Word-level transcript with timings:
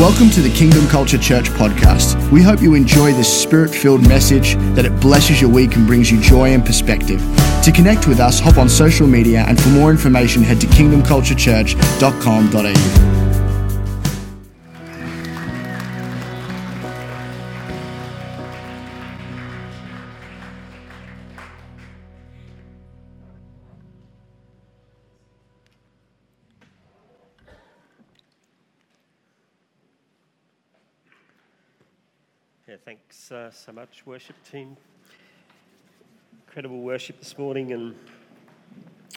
Welcome 0.00 0.30
to 0.30 0.40
the 0.40 0.48
Kingdom 0.48 0.88
Culture 0.88 1.18
Church 1.18 1.50
podcast. 1.50 2.16
We 2.30 2.40
hope 2.40 2.62
you 2.62 2.72
enjoy 2.72 3.12
this 3.12 3.42
spirit 3.42 3.70
filled 3.70 4.00
message, 4.08 4.54
that 4.74 4.86
it 4.86 4.98
blesses 4.98 5.42
your 5.42 5.50
week 5.50 5.76
and 5.76 5.86
brings 5.86 6.10
you 6.10 6.18
joy 6.18 6.54
and 6.54 6.64
perspective. 6.64 7.20
To 7.64 7.70
connect 7.70 8.08
with 8.08 8.18
us, 8.18 8.40
hop 8.40 8.56
on 8.56 8.66
social 8.66 9.06
media, 9.06 9.44
and 9.46 9.60
for 9.60 9.68
more 9.68 9.90
information, 9.90 10.42
head 10.42 10.58
to 10.62 10.66
kingdomculturechurch.com.au. 10.68 13.09
thanks 33.10 33.32
uh, 33.32 33.50
so 33.50 33.72
much, 33.72 34.06
worship 34.06 34.36
team. 34.48 34.76
Incredible 36.46 36.80
worship 36.80 37.18
this 37.18 37.36
morning 37.36 37.72
and 37.72 37.96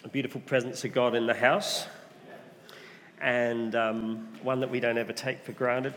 a 0.03 0.07
beautiful 0.07 0.41
presence 0.41 0.83
of 0.83 0.91
God 0.93 1.13
in 1.13 1.27
the 1.27 1.33
house, 1.35 1.85
and 3.21 3.75
um, 3.75 4.27
one 4.41 4.61
that 4.61 4.71
we 4.71 4.79
don't 4.79 4.97
ever 4.97 5.13
take 5.13 5.43
for 5.43 5.51
granted. 5.51 5.93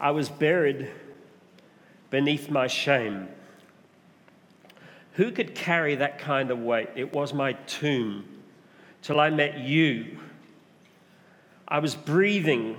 I 0.00 0.10
was 0.10 0.28
buried 0.28 0.90
beneath 2.10 2.50
my 2.50 2.66
shame. 2.66 3.28
Who 5.12 5.30
could 5.30 5.54
carry 5.54 5.94
that 5.94 6.18
kind 6.18 6.50
of 6.50 6.58
weight? 6.58 6.88
It 6.96 7.12
was 7.12 7.32
my 7.32 7.52
tomb 7.52 8.24
till 9.00 9.20
I 9.20 9.30
met 9.30 9.60
you 9.60 10.18
I 11.68 11.80
was 11.80 11.94
breathing, 11.94 12.76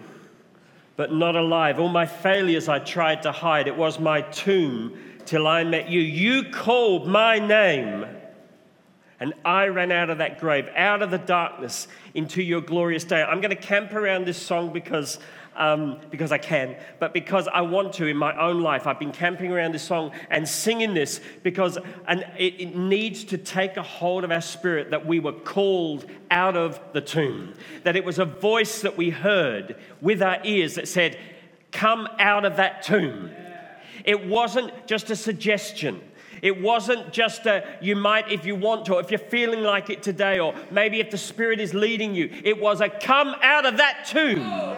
but 0.98 1.14
not 1.14 1.36
alive. 1.36 1.80
All 1.80 1.88
my 1.88 2.06
failures 2.06 2.68
I 2.68 2.80
tried 2.80 3.24
to 3.24 3.32
hide. 3.32 3.68
It 3.68 3.78
was 3.78 4.00
my 4.00 4.22
tomb 4.22 4.98
till 5.26 5.48
I 5.48 5.64
met 5.64 5.90
you. 5.90 6.02
You 6.02 6.50
called 6.52 7.08
my 7.08 7.40
name. 7.40 8.06
And 9.20 9.34
I 9.44 9.68
ran 9.68 9.92
out 9.92 10.10
of 10.10 10.20
that 10.20 10.40
grave, 10.40 10.70
out 10.76 11.02
of 11.02 11.10
the 11.10 11.18
darkness, 11.18 11.88
into 12.14 12.42
your 12.42 12.62
glorious 12.62 13.04
day. 13.04 13.24
I'm 13.24 13.42
going 13.42 13.56
to 13.56 13.62
camp 13.62 13.94
around 13.94 14.26
this 14.26 14.38
song 14.38 14.72
because 14.72 15.20
um, 15.58 16.00
because 16.12 16.32
I 16.32 16.38
can, 16.38 16.76
but 17.00 17.14
because 17.14 17.48
I 17.48 17.62
want 17.62 17.94
to 17.94 18.06
in 18.06 18.16
my 18.16 18.40
own 18.40 18.62
life. 18.62 18.86
I've 18.86 19.00
been 19.00 19.12
camping 19.12 19.52
around 19.52 19.74
this 19.74 19.84
song 19.84 20.12
and 20.30 20.48
singing 20.48 20.94
this 20.94 21.20
because 21.42 21.78
and 22.08 22.26
it, 22.38 22.62
it 22.62 22.76
needs 22.76 23.24
to 23.26 23.38
take 23.38 23.76
a 23.76 23.82
hold 23.82 24.24
of 24.24 24.32
our 24.32 24.42
spirit 24.42 24.92
that 24.92 25.06
we 25.06 25.20
were 25.20 25.34
called 25.34 26.06
out 26.30 26.56
of 26.56 26.80
the 26.94 27.02
tomb, 27.02 27.56
that 27.84 27.96
it 27.96 28.06
was 28.06 28.20
a 28.20 28.26
voice 28.26 28.82
that 28.82 28.98
we 28.98 29.10
heard 29.10 29.76
with 30.00 30.22
our 30.22 30.38
ears 30.44 30.76
that 30.76 30.88
said, 30.88 31.18
Come 31.72 32.08
out 32.20 32.46
of 32.46 32.58
that 32.58 32.84
tomb. 32.84 33.32
It 34.06 34.28
wasn't 34.28 34.72
just 34.88 35.10
a 35.10 35.16
suggestion. 35.16 36.02
It 36.42 36.62
wasn't 36.62 37.12
just 37.12 37.46
a, 37.46 37.78
you 37.82 37.96
might 37.96 38.32
if 38.32 38.46
you 38.46 38.56
want 38.56 38.86
to, 38.86 38.96
or 38.96 39.02
if 39.02 39.12
you're 39.12 39.20
feeling 39.20 39.64
like 39.64 39.90
it 39.90 40.04
today, 40.04 40.40
or 40.40 40.54
maybe 40.72 41.00
if 41.00 41.12
the 41.12 41.18
Spirit 41.18 41.60
is 41.60 41.74
leading 41.74 42.14
you. 42.14 42.30
It 42.44 42.60
was 42.60 42.82
a 42.82 42.90
come 42.90 43.36
out 43.42 43.66
of 43.66 43.78
that 43.78 44.06
tomb. 44.08 44.78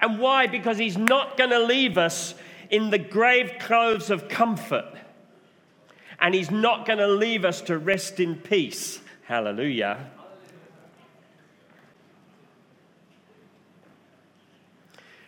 And 0.00 0.18
why? 0.18 0.46
Because 0.46 0.78
He's 0.78 0.98
not 0.98 1.36
going 1.36 1.50
to 1.50 1.60
leave 1.60 1.96
us 1.96 2.34
in 2.70 2.90
the 2.90 2.98
grave 2.98 3.52
clothes 3.58 4.10
of 4.10 4.28
comfort. 4.28 4.92
And 6.20 6.34
He's 6.34 6.50
not 6.50 6.86
going 6.86 6.98
to 6.98 7.08
leave 7.08 7.44
us 7.44 7.60
to 7.62 7.78
rest 7.78 8.20
in 8.20 8.36
peace. 8.36 9.00
Hallelujah. 9.24 10.10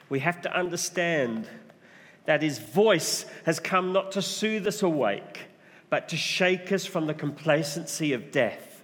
We 0.08 0.20
have 0.20 0.40
to 0.42 0.56
understand 0.56 1.48
that 2.28 2.42
His 2.42 2.58
voice 2.58 3.24
has 3.46 3.58
come 3.58 3.90
not 3.94 4.12
to 4.12 4.20
soothe 4.20 4.66
us 4.66 4.82
awake, 4.82 5.46
but 5.88 6.10
to 6.10 6.16
shake 6.18 6.70
us 6.72 6.84
from 6.84 7.06
the 7.06 7.14
complacency 7.14 8.12
of 8.12 8.30
death. 8.30 8.82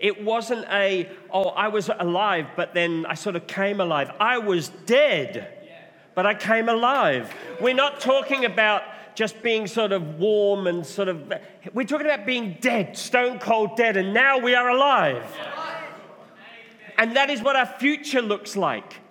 It 0.00 0.24
wasn't 0.24 0.66
a, 0.68 1.08
oh, 1.32 1.50
I 1.50 1.68
was 1.68 1.88
alive, 1.96 2.48
but 2.56 2.74
then 2.74 3.06
I 3.06 3.14
sort 3.14 3.36
of 3.36 3.46
came 3.46 3.80
alive. 3.80 4.10
I 4.18 4.38
was 4.38 4.70
dead, 4.84 5.70
but 6.16 6.26
I 6.26 6.34
came 6.34 6.68
alive. 6.68 7.32
We're 7.60 7.72
not 7.72 8.00
talking 8.00 8.44
about 8.44 8.82
just 9.14 9.40
being 9.44 9.68
sort 9.68 9.92
of 9.92 10.18
warm 10.18 10.66
and 10.66 10.84
sort 10.84 11.06
of, 11.06 11.32
we're 11.72 11.86
talking 11.86 12.06
about 12.06 12.26
being 12.26 12.56
dead, 12.60 12.98
stone 12.98 13.38
cold 13.38 13.76
dead, 13.76 13.96
and 13.96 14.12
now 14.12 14.38
we 14.38 14.56
are 14.56 14.70
alive. 14.70 15.24
And 16.98 17.14
that 17.14 17.30
is 17.30 17.42
what 17.42 17.54
our 17.54 17.66
future 17.78 18.22
looks 18.22 18.56
like. 18.56 19.05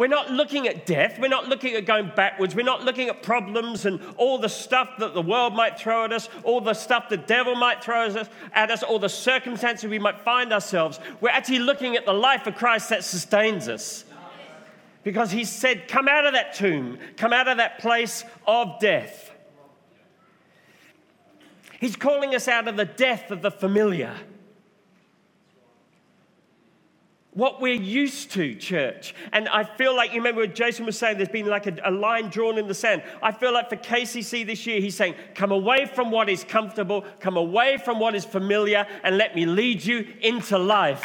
We're 0.00 0.06
not 0.06 0.30
looking 0.30 0.66
at 0.66 0.86
death. 0.86 1.18
We're 1.18 1.28
not 1.28 1.50
looking 1.50 1.74
at 1.74 1.84
going 1.84 2.12
backwards. 2.16 2.54
We're 2.54 2.64
not 2.64 2.84
looking 2.84 3.10
at 3.10 3.22
problems 3.22 3.84
and 3.84 4.00
all 4.16 4.38
the 4.38 4.48
stuff 4.48 4.88
that 4.98 5.12
the 5.12 5.20
world 5.20 5.54
might 5.54 5.78
throw 5.78 6.06
at 6.06 6.12
us, 6.14 6.30
all 6.42 6.62
the 6.62 6.72
stuff 6.72 7.10
the 7.10 7.18
devil 7.18 7.54
might 7.54 7.84
throw 7.84 8.06
at 8.54 8.70
us, 8.70 8.82
all 8.82 8.98
the 8.98 9.10
circumstances 9.10 9.90
we 9.90 9.98
might 9.98 10.18
find 10.22 10.54
ourselves. 10.54 10.98
We're 11.20 11.28
actually 11.28 11.58
looking 11.58 11.96
at 11.96 12.06
the 12.06 12.14
life 12.14 12.46
of 12.46 12.54
Christ 12.54 12.88
that 12.88 13.04
sustains 13.04 13.68
us. 13.68 14.06
Because 15.04 15.32
he 15.32 15.44
said, 15.44 15.86
Come 15.86 16.08
out 16.08 16.24
of 16.24 16.32
that 16.32 16.54
tomb, 16.54 16.96
come 17.18 17.34
out 17.34 17.46
of 17.46 17.58
that 17.58 17.78
place 17.78 18.24
of 18.46 18.80
death. 18.80 19.30
He's 21.78 21.96
calling 21.96 22.34
us 22.34 22.48
out 22.48 22.68
of 22.68 22.78
the 22.78 22.86
death 22.86 23.30
of 23.30 23.42
the 23.42 23.50
familiar 23.50 24.16
what 27.32 27.60
we're 27.60 27.74
used 27.74 28.32
to, 28.32 28.54
church. 28.56 29.14
And 29.32 29.48
I 29.48 29.62
feel 29.62 29.94
like, 29.94 30.10
you 30.10 30.16
remember 30.16 30.40
what 30.40 30.54
Jason 30.54 30.84
was 30.84 30.98
saying, 30.98 31.16
there's 31.16 31.28
been 31.28 31.46
like 31.46 31.66
a, 31.66 31.76
a, 31.84 31.90
line 31.90 32.28
drawn 32.28 32.58
in 32.58 32.66
the 32.66 32.74
sand. 32.74 33.02
I 33.22 33.30
feel 33.30 33.52
like 33.52 33.68
for 33.68 33.76
KCC 33.76 34.44
this 34.44 34.66
year, 34.66 34.80
he's 34.80 34.96
saying, 34.96 35.14
come 35.34 35.52
away 35.52 35.86
from 35.86 36.10
what 36.10 36.28
is 36.28 36.42
comfortable, 36.42 37.04
come 37.20 37.36
away 37.36 37.76
from 37.76 38.00
what 38.00 38.16
is 38.16 38.24
familiar, 38.24 38.86
and 39.04 39.16
let 39.16 39.36
me 39.36 39.46
lead 39.46 39.84
you 39.84 40.06
into 40.20 40.58
life. 40.58 41.04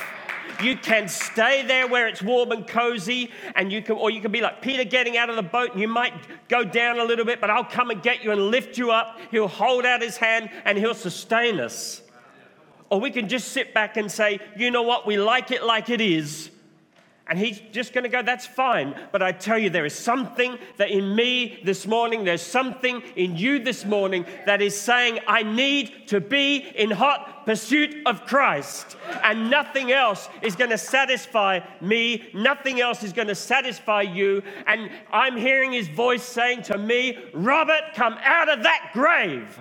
You 0.64 0.78
can 0.78 1.08
stay 1.08 1.66
there 1.66 1.88
where 1.88 2.08
it's 2.08 2.24
warm 2.24 2.52
and 2.52 2.66
cozy, 2.66 3.30
and 3.56 3.72
you 3.72 3.82
can, 3.82 3.96
or 3.96 4.10
you 4.10 4.22
can 4.22 4.32
be 4.32 4.42
like 4.42 4.62
Peter 4.62 4.84
getting 4.84 5.18
out 5.18 5.30
of 5.30 5.36
the 5.36 5.44
boat, 5.44 5.74
and 5.74 5.82
you 5.82 5.88
might 5.88 6.14
go 6.48 6.64
down 6.64 7.00
a 7.00 7.04
little 7.04 7.26
bit, 7.26 7.40
but 7.40 7.50
I'll 7.52 7.66
come 7.66 7.92
and 7.92 8.02
get 8.02 8.24
you 8.24 8.32
and 8.32 8.50
lift 8.50 8.78
you 8.78 8.92
up. 8.92 9.20
He'll 9.32 9.48
hold 9.48 9.86
out 9.86 10.02
his 10.02 10.18
hand 10.18 10.50
and 10.64 10.78
he'll 10.78 10.94
sustain 10.94 11.60
us. 11.60 12.02
Or 12.90 13.00
we 13.00 13.12
can 13.12 13.28
just 13.28 13.50
sit 13.50 13.74
back 13.74 13.98
and 13.98 14.12
say, 14.12 14.40
you 14.56 14.72
know 14.72 14.84
what, 14.84 15.08
we 15.08 15.18
like 15.18 15.52
it 15.52 15.64
like 15.64 15.90
it 15.90 16.02
is. 16.02 16.52
And 17.28 17.40
he's 17.40 17.60
just 17.72 17.92
going 17.92 18.04
to 18.04 18.10
go, 18.10 18.22
that's 18.22 18.46
fine. 18.46 18.96
But 19.12 19.24
I 19.24 19.32
tell 19.32 19.58
you, 19.58 19.72
there 19.72 19.86
is 19.86 19.98
something 19.98 20.60
that 20.78 20.92
in 20.92 21.16
me 21.16 21.60
this 21.64 21.88
morning, 21.88 22.24
there's 22.24 22.44
something 22.44 23.02
in 23.16 23.36
you 23.36 23.58
this 23.58 23.84
morning 23.84 24.28
that 24.46 24.62
is 24.62 24.80
saying, 24.80 25.20
I 25.28 25.42
need 25.42 26.08
to 26.10 26.22
be 26.22 26.58
in 26.58 26.92
hot 26.92 27.48
pursuit 27.48 27.96
of 28.06 28.26
Christ. 28.28 28.96
And 29.24 29.50
nothing 29.50 29.92
else 29.92 30.30
is 30.44 30.56
going 30.56 30.70
to 30.70 30.78
satisfy 30.78 31.62
me. 31.82 32.30
Nothing 32.36 32.80
else 32.80 33.02
is 33.02 33.12
going 33.12 33.30
to 33.30 33.36
satisfy 33.36 34.04
you. 34.04 34.44
And 34.68 34.92
I'm 35.12 35.36
hearing 35.36 35.72
his 35.72 35.88
voice 35.88 36.22
saying 36.22 36.62
to 36.64 36.78
me, 36.78 37.18
Robert, 37.34 37.96
come 37.96 38.18
out 38.24 38.50
of 38.50 38.62
that 38.62 38.92
grave. 38.94 39.60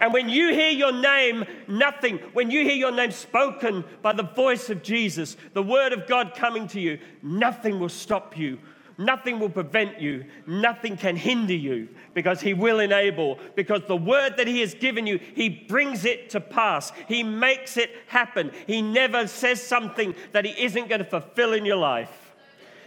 And 0.00 0.12
when 0.12 0.28
you 0.28 0.52
hear 0.52 0.70
your 0.70 0.92
name, 0.92 1.44
nothing, 1.68 2.18
when 2.32 2.50
you 2.50 2.62
hear 2.62 2.74
your 2.74 2.92
name 2.92 3.10
spoken 3.10 3.84
by 4.02 4.12
the 4.12 4.22
voice 4.22 4.70
of 4.70 4.82
Jesus, 4.82 5.36
the 5.52 5.62
word 5.62 5.92
of 5.92 6.06
God 6.06 6.34
coming 6.34 6.66
to 6.68 6.80
you, 6.80 6.98
nothing 7.22 7.78
will 7.78 7.88
stop 7.88 8.36
you. 8.36 8.58
Nothing 8.96 9.40
will 9.40 9.50
prevent 9.50 10.00
you. 10.00 10.24
Nothing 10.46 10.96
can 10.96 11.16
hinder 11.16 11.54
you 11.54 11.88
because 12.12 12.40
He 12.40 12.54
will 12.54 12.78
enable. 12.78 13.38
Because 13.56 13.82
the 13.88 13.96
word 13.96 14.36
that 14.36 14.46
He 14.46 14.60
has 14.60 14.74
given 14.74 15.06
you, 15.06 15.18
He 15.34 15.48
brings 15.48 16.04
it 16.04 16.30
to 16.30 16.40
pass. 16.40 16.92
He 17.08 17.22
makes 17.22 17.76
it 17.76 17.90
happen. 18.06 18.52
He 18.66 18.82
never 18.82 19.26
says 19.26 19.60
something 19.60 20.14
that 20.32 20.44
He 20.44 20.64
isn't 20.64 20.88
going 20.88 21.00
to 21.00 21.04
fulfill 21.04 21.54
in 21.54 21.64
your 21.64 21.76
life. 21.76 22.32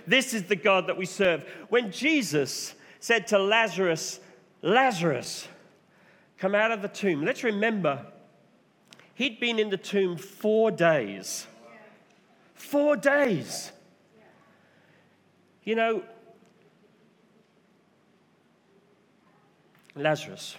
This 0.06 0.34
is 0.34 0.44
the 0.44 0.56
God 0.56 0.88
that 0.88 0.98
we 0.98 1.06
serve. 1.06 1.46
When 1.68 1.92
Jesus 1.92 2.74
said 3.02 3.28
to 3.28 3.40
Lazarus, 3.40 4.22
Lazarus, 4.62 5.48
come 6.38 6.56
out 6.56 6.72
of 6.72 6.82
the 6.82 6.88
tomb. 6.88 7.24
Let's 7.24 7.44
remember, 7.44 8.06
he'd 9.16 9.40
been 9.40 9.60
in 9.60 9.70
the 9.70 9.78
tomb 9.78 10.18
four 10.18 10.72
days. 10.72 11.48
Four 12.54 12.96
days. 12.96 13.72
You 15.64 15.76
know, 15.76 16.04
Lazarus. 19.96 20.56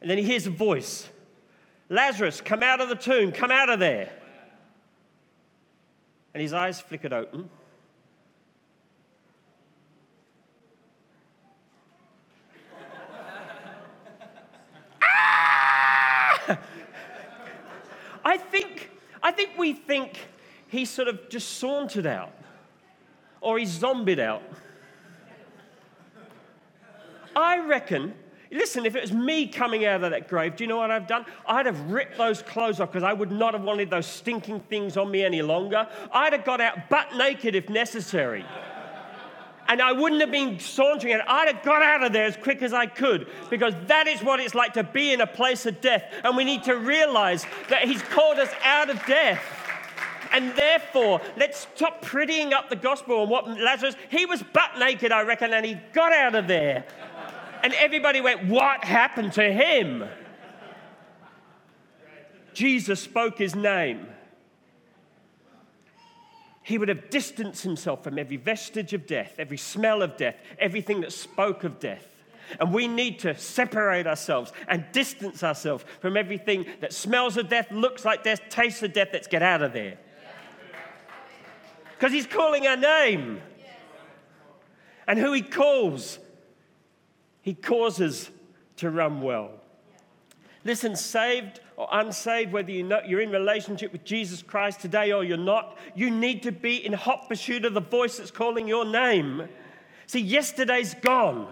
And 0.00 0.10
then 0.10 0.18
he 0.18 0.24
hears 0.24 0.46
a 0.46 0.50
voice 0.50 1.08
Lazarus, 1.88 2.40
come 2.40 2.62
out 2.62 2.80
of 2.80 2.88
the 2.88 2.94
tomb, 2.94 3.32
come 3.32 3.50
out 3.50 3.68
of 3.68 3.78
there. 3.78 4.10
And 6.32 6.40
his 6.40 6.54
eyes 6.54 6.80
flickered 6.80 7.12
open. 7.12 7.50
I 18.24 18.36
think, 18.36 18.90
I 19.22 19.32
think 19.32 19.50
we 19.58 19.72
think 19.72 20.18
he 20.68 20.84
sort 20.84 21.08
of 21.08 21.28
just 21.28 21.58
sauntered 21.58 22.06
out 22.06 22.32
or 23.40 23.58
he 23.58 23.64
zombied 23.66 24.20
out. 24.20 24.42
I 27.34 27.58
reckon, 27.58 28.14
listen, 28.50 28.86
if 28.86 28.94
it 28.94 29.00
was 29.00 29.12
me 29.12 29.46
coming 29.48 29.84
out 29.84 30.04
of 30.04 30.10
that 30.10 30.28
grave, 30.28 30.56
do 30.56 30.64
you 30.64 30.68
know 30.68 30.76
what 30.76 30.90
I've 30.90 31.06
done? 31.06 31.24
I'd 31.46 31.66
have 31.66 31.80
ripped 31.90 32.18
those 32.18 32.42
clothes 32.42 32.78
off 32.80 32.92
because 32.92 33.02
I 33.02 33.12
would 33.12 33.32
not 33.32 33.54
have 33.54 33.62
wanted 33.62 33.90
those 33.90 34.06
stinking 34.06 34.60
things 34.60 34.96
on 34.96 35.10
me 35.10 35.24
any 35.24 35.42
longer. 35.42 35.88
I'd 36.12 36.32
have 36.32 36.44
got 36.44 36.60
out 36.60 36.88
butt 36.88 37.14
naked 37.16 37.54
if 37.54 37.68
necessary. 37.68 38.44
And 39.72 39.80
I 39.80 39.92
wouldn't 39.92 40.20
have 40.20 40.30
been 40.30 40.60
sauntering 40.60 41.14
it. 41.14 41.22
I'd 41.26 41.48
have 41.48 41.64
got 41.64 41.82
out 41.82 42.04
of 42.04 42.12
there 42.12 42.26
as 42.26 42.36
quick 42.36 42.60
as 42.60 42.74
I 42.74 42.84
could 42.84 43.26
because 43.48 43.72
that 43.86 44.06
is 44.06 44.22
what 44.22 44.38
it's 44.38 44.54
like 44.54 44.74
to 44.74 44.84
be 44.84 45.14
in 45.14 45.22
a 45.22 45.26
place 45.26 45.64
of 45.64 45.80
death. 45.80 46.04
And 46.22 46.36
we 46.36 46.44
need 46.44 46.64
to 46.64 46.76
realize 46.76 47.46
that 47.70 47.84
He's 47.84 48.02
called 48.02 48.38
us 48.38 48.50
out 48.62 48.90
of 48.90 49.02
death. 49.06 49.42
And 50.30 50.54
therefore, 50.56 51.22
let's 51.38 51.66
stop 51.74 52.04
prettying 52.04 52.52
up 52.52 52.68
the 52.68 52.76
gospel 52.76 53.22
and 53.22 53.30
what 53.30 53.48
Lazarus, 53.48 53.96
he 54.10 54.26
was 54.26 54.42
butt 54.42 54.78
naked, 54.78 55.10
I 55.10 55.22
reckon, 55.22 55.54
and 55.54 55.64
he 55.64 55.78
got 55.94 56.12
out 56.12 56.34
of 56.34 56.46
there. 56.48 56.84
And 57.62 57.72
everybody 57.72 58.20
went, 58.20 58.46
What 58.48 58.84
happened 58.84 59.32
to 59.34 59.50
him? 59.50 60.04
Jesus 62.52 63.00
spoke 63.00 63.38
his 63.38 63.54
name. 63.54 64.06
He 66.62 66.78
would 66.78 66.88
have 66.88 67.10
distanced 67.10 67.64
himself 67.64 68.04
from 68.04 68.18
every 68.18 68.36
vestige 68.36 68.92
of 68.92 69.06
death, 69.06 69.34
every 69.38 69.56
smell 69.56 70.02
of 70.02 70.16
death, 70.16 70.36
everything 70.58 71.00
that 71.00 71.12
spoke 71.12 71.64
of 71.64 71.80
death. 71.80 72.06
And 72.60 72.72
we 72.72 72.86
need 72.86 73.20
to 73.20 73.36
separate 73.36 74.06
ourselves 74.06 74.52
and 74.68 74.84
distance 74.92 75.42
ourselves 75.42 75.84
from 76.00 76.16
everything 76.16 76.66
that 76.80 76.92
smells 76.92 77.36
of 77.36 77.48
death, 77.48 77.70
looks 77.70 78.04
like 78.04 78.22
death, 78.22 78.40
tastes 78.50 78.82
of 78.82 78.92
death. 78.92 79.08
Let's 79.12 79.26
get 79.26 79.42
out 79.42 79.62
of 79.62 79.72
there. 79.72 79.98
Because 81.94 82.12
he's 82.12 82.26
calling 82.26 82.66
our 82.66 82.76
name. 82.76 83.40
And 85.06 85.18
who 85.18 85.32
he 85.32 85.42
calls 85.42 86.18
he 87.42 87.54
causes 87.54 88.30
to 88.76 88.88
run 88.88 89.20
well. 89.20 89.50
Listen, 90.64 90.94
saved 90.94 91.60
or 91.76 91.88
unsaved, 91.90 92.52
whether 92.52 92.70
you 92.70 92.84
know, 92.84 93.00
you're 93.06 93.20
in 93.20 93.30
relationship 93.30 93.92
with 93.92 94.04
Jesus 94.04 94.42
Christ 94.42 94.80
today 94.80 95.12
or 95.12 95.24
you're 95.24 95.36
not, 95.36 95.76
you 95.94 96.10
need 96.10 96.42
to 96.44 96.52
be 96.52 96.84
in 96.84 96.92
hot 96.92 97.28
pursuit 97.28 97.64
of 97.64 97.74
the 97.74 97.80
voice 97.80 98.18
that's 98.18 98.30
calling 98.30 98.68
your 98.68 98.84
name. 98.84 99.48
See, 100.06 100.20
yesterday's 100.20 100.94
gone. 100.94 101.48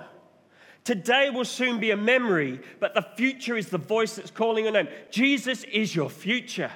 Today 0.84 1.30
will 1.30 1.44
soon 1.44 1.80
be 1.80 1.90
a 1.90 1.96
memory, 1.96 2.60
but 2.78 2.94
the 2.94 3.02
future 3.16 3.56
is 3.56 3.68
the 3.68 3.78
voice 3.78 4.16
that's 4.16 4.30
calling 4.30 4.64
your 4.64 4.72
name. 4.72 4.88
Jesus 5.10 5.64
is 5.64 5.94
your 5.94 6.08
future. 6.08 6.70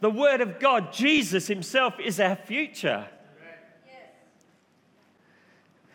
The 0.00 0.10
Word 0.10 0.40
of 0.40 0.58
God, 0.58 0.92
Jesus 0.92 1.46
Himself, 1.46 2.00
is 2.00 2.18
our 2.18 2.36
future. 2.36 3.06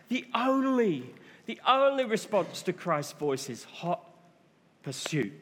The 0.08 0.26
only 0.36 1.10
the 1.48 1.60
only 1.68 2.06
response 2.06 2.64
to 2.64 2.74
Christ's 2.74 3.14
voice 3.14 3.50
is 3.50 3.64
hot 3.66 4.15
pursuit. 4.86 5.34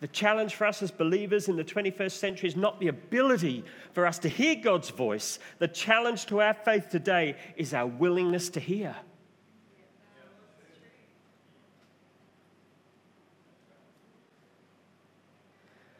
The 0.00 0.08
challenge 0.08 0.54
for 0.54 0.66
us 0.66 0.82
as 0.82 0.90
believers 0.90 1.48
in 1.48 1.56
the 1.56 1.62
21st 1.62 2.12
century 2.12 2.48
is 2.48 2.56
not 2.56 2.80
the 2.80 2.88
ability 2.88 3.62
for 3.92 4.06
us 4.06 4.18
to 4.20 4.28
hear 4.28 4.56
God's 4.56 4.88
voice. 4.88 5.38
The 5.58 5.68
challenge 5.68 6.26
to 6.26 6.40
our 6.40 6.54
faith 6.54 6.88
today 6.88 7.36
is 7.56 7.74
our 7.74 7.86
willingness 7.86 8.48
to 8.50 8.58
hear. 8.58 8.96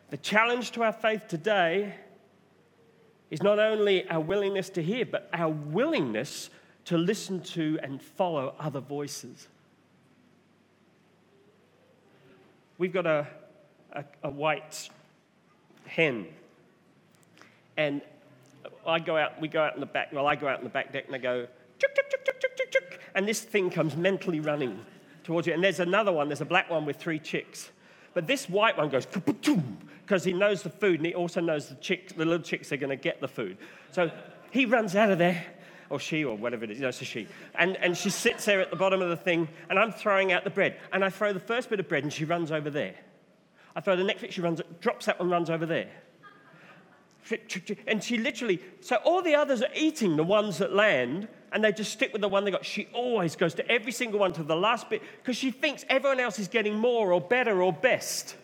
The 0.08 0.16
challenge 0.16 0.70
to 0.72 0.82
our 0.84 0.92
faith 0.92 1.28
today 1.28 1.94
is 3.30 3.42
not 3.42 3.58
only 3.58 4.08
our 4.08 4.20
willingness 4.20 4.70
to 4.70 4.82
hear, 4.82 5.04
but 5.04 5.28
our 5.34 5.50
willingness 5.50 6.48
to 6.86 6.96
listen 6.96 7.42
to 7.42 7.78
and 7.82 8.02
follow 8.02 8.54
other 8.58 8.80
voices. 8.80 9.48
We've 12.82 12.92
got 12.92 13.06
a, 13.06 13.28
a, 13.92 14.04
a 14.24 14.28
white 14.28 14.90
hen, 15.86 16.26
and 17.76 18.02
I 18.84 18.98
go 18.98 19.16
out, 19.16 19.40
we 19.40 19.46
go 19.46 19.62
out 19.62 19.74
in 19.74 19.80
the 19.80 19.86
back, 19.86 20.08
well, 20.12 20.26
I 20.26 20.34
go 20.34 20.48
out 20.48 20.58
in 20.58 20.64
the 20.64 20.68
back 20.68 20.92
deck 20.92 21.04
and 21.06 21.14
I 21.14 21.18
go, 21.18 21.46
chuk, 21.78 21.94
chuk, 21.94 22.10
chuk, 22.10 22.24
chuk, 22.24 22.40
chuk, 22.40 22.56
chuk, 22.56 22.70
chuk, 22.72 23.00
and 23.14 23.28
this 23.28 23.40
thing 23.40 23.70
comes 23.70 23.94
mentally 23.94 24.40
running 24.40 24.84
towards 25.22 25.46
you. 25.46 25.52
And 25.52 25.62
there's 25.62 25.78
another 25.78 26.10
one, 26.10 26.28
there's 26.28 26.40
a 26.40 26.44
black 26.44 26.70
one 26.70 26.84
with 26.84 26.96
three 26.96 27.20
chicks. 27.20 27.70
But 28.14 28.26
this 28.26 28.48
white 28.48 28.76
one 28.76 28.88
goes 28.88 29.06
because 29.06 30.24
he 30.24 30.32
knows 30.32 30.64
the 30.64 30.70
food 30.70 30.96
and 30.98 31.06
he 31.06 31.14
also 31.14 31.40
knows 31.40 31.68
the 31.68 31.76
chicks, 31.76 32.12
the 32.14 32.24
little 32.24 32.44
chicks 32.44 32.72
are 32.72 32.78
going 32.78 32.90
to 32.90 32.96
get 32.96 33.20
the 33.20 33.28
food. 33.28 33.58
So 33.92 34.10
he 34.50 34.66
runs 34.66 34.96
out 34.96 35.12
of 35.12 35.18
there, 35.18 35.46
or 35.92 36.00
she, 36.00 36.24
or 36.24 36.36
whatever 36.36 36.64
it 36.64 36.70
is, 36.70 36.80
no, 36.80 36.88
it's 36.88 37.02
a 37.02 37.04
she. 37.04 37.28
And, 37.54 37.76
and 37.76 37.96
she 37.96 38.08
sits 38.08 38.46
there 38.46 38.60
at 38.60 38.70
the 38.70 38.76
bottom 38.76 39.02
of 39.02 39.10
the 39.10 39.16
thing, 39.16 39.46
and 39.68 39.78
I'm 39.78 39.92
throwing 39.92 40.32
out 40.32 40.42
the 40.42 40.50
bread. 40.50 40.78
And 40.90 41.04
I 41.04 41.10
throw 41.10 41.34
the 41.34 41.40
first 41.40 41.68
bit 41.68 41.78
of 41.78 41.88
bread, 41.88 42.02
and 42.02 42.12
she 42.12 42.24
runs 42.24 42.50
over 42.50 42.70
there. 42.70 42.94
I 43.76 43.80
throw 43.82 43.94
the 43.94 44.02
next 44.02 44.22
bit, 44.22 44.32
she 44.32 44.40
runs, 44.40 44.62
drops 44.80 45.06
that 45.06 45.20
one, 45.20 45.28
runs 45.28 45.50
over 45.50 45.66
there. 45.66 45.90
And 47.86 48.02
she 48.02 48.16
literally, 48.16 48.60
so 48.80 48.96
all 48.96 49.22
the 49.22 49.34
others 49.34 49.62
are 49.62 49.70
eating 49.76 50.16
the 50.16 50.24
ones 50.24 50.58
that 50.58 50.72
land, 50.72 51.28
and 51.52 51.62
they 51.62 51.72
just 51.72 51.92
stick 51.92 52.12
with 52.12 52.22
the 52.22 52.28
one 52.28 52.44
they 52.44 52.50
got. 52.50 52.64
She 52.64 52.88
always 52.94 53.36
goes 53.36 53.54
to 53.54 53.70
every 53.70 53.92
single 53.92 54.18
one 54.18 54.32
to 54.32 54.42
the 54.42 54.56
last 54.56 54.88
bit 54.88 55.02
because 55.18 55.36
she 55.36 55.50
thinks 55.50 55.84
everyone 55.90 56.20
else 56.20 56.38
is 56.38 56.48
getting 56.48 56.78
more 56.78 57.12
or 57.12 57.20
better 57.20 57.62
or 57.62 57.72
best. 57.72 58.36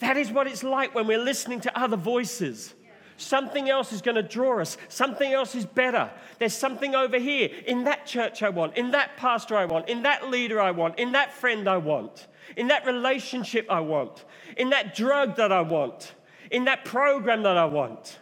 That 0.00 0.18
is 0.18 0.30
what 0.30 0.46
it's 0.46 0.62
like 0.62 0.94
when 0.94 1.06
we're 1.06 1.18
listening 1.18 1.60
to 1.62 1.78
other 1.78 1.96
voices. 1.96 2.74
Something 3.16 3.68
else 3.68 3.92
is 3.92 4.02
going 4.02 4.14
to 4.16 4.22
draw 4.22 4.60
us. 4.60 4.76
Something 4.88 5.32
else 5.32 5.54
is 5.54 5.66
better. 5.66 6.10
There's 6.38 6.56
something 6.56 6.94
over 6.94 7.18
here. 7.18 7.50
In 7.66 7.84
that 7.84 8.06
church 8.06 8.42
I 8.42 8.48
want. 8.48 8.76
In 8.76 8.90
that 8.92 9.16
pastor 9.16 9.56
I 9.56 9.64
want. 9.64 9.88
In 9.88 10.02
that 10.02 10.30
leader 10.30 10.60
I 10.60 10.70
want. 10.70 10.98
In 10.98 11.12
that 11.12 11.32
friend 11.32 11.68
I 11.68 11.76
want. 11.76 12.26
In 12.56 12.68
that 12.68 12.86
relationship 12.86 13.66
I 13.70 13.80
want. 13.80 14.24
In 14.56 14.70
that 14.70 14.94
drug 14.94 15.36
that 15.36 15.52
I 15.52 15.60
want. 15.60 16.14
In 16.50 16.64
that 16.64 16.84
program 16.84 17.42
that 17.44 17.56
I 17.56 17.64
want 17.64 18.18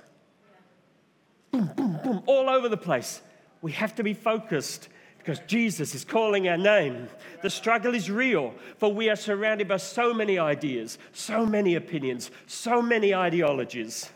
boom, 1.51 1.71
boom, 1.77 2.01
boom, 2.03 2.23
all 2.27 2.49
over 2.49 2.69
the 2.69 2.77
place. 2.77 3.23
We 3.63 3.73
have 3.73 3.95
to 3.97 4.03
be 4.03 4.15
focused 4.15 4.89
because 5.19 5.41
Jesus 5.41 5.95
is 5.95 6.05
calling 6.05 6.49
our 6.49 6.57
name. 6.57 7.09
The 7.43 7.51
struggle 7.51 7.95
is 7.95 8.11
real, 8.11 8.55
for 8.79 8.93
we 8.93 9.11
are 9.11 9.17
surrounded 9.17 9.69
by 9.69 9.77
so 9.77 10.15
many 10.15 10.39
ideas, 10.39 10.99
so 11.13 11.45
many 11.45 11.75
opinions, 11.75 12.31
so 12.47 12.81
many 12.81 13.15
ideologies 13.15 14.11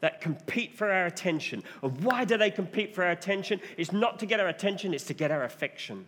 that 0.00 0.20
compete 0.20 0.76
for 0.76 0.90
our 0.90 1.06
attention. 1.06 1.62
And 1.82 2.00
why 2.02 2.24
do 2.24 2.36
they 2.36 2.50
compete 2.50 2.94
for 2.94 3.04
our 3.04 3.10
attention? 3.10 3.60
It's 3.76 3.92
not 3.92 4.18
to 4.20 4.26
get 4.26 4.40
our 4.40 4.48
attention, 4.48 4.94
it's 4.94 5.04
to 5.04 5.14
get 5.14 5.30
our 5.30 5.44
affection. 5.44 6.06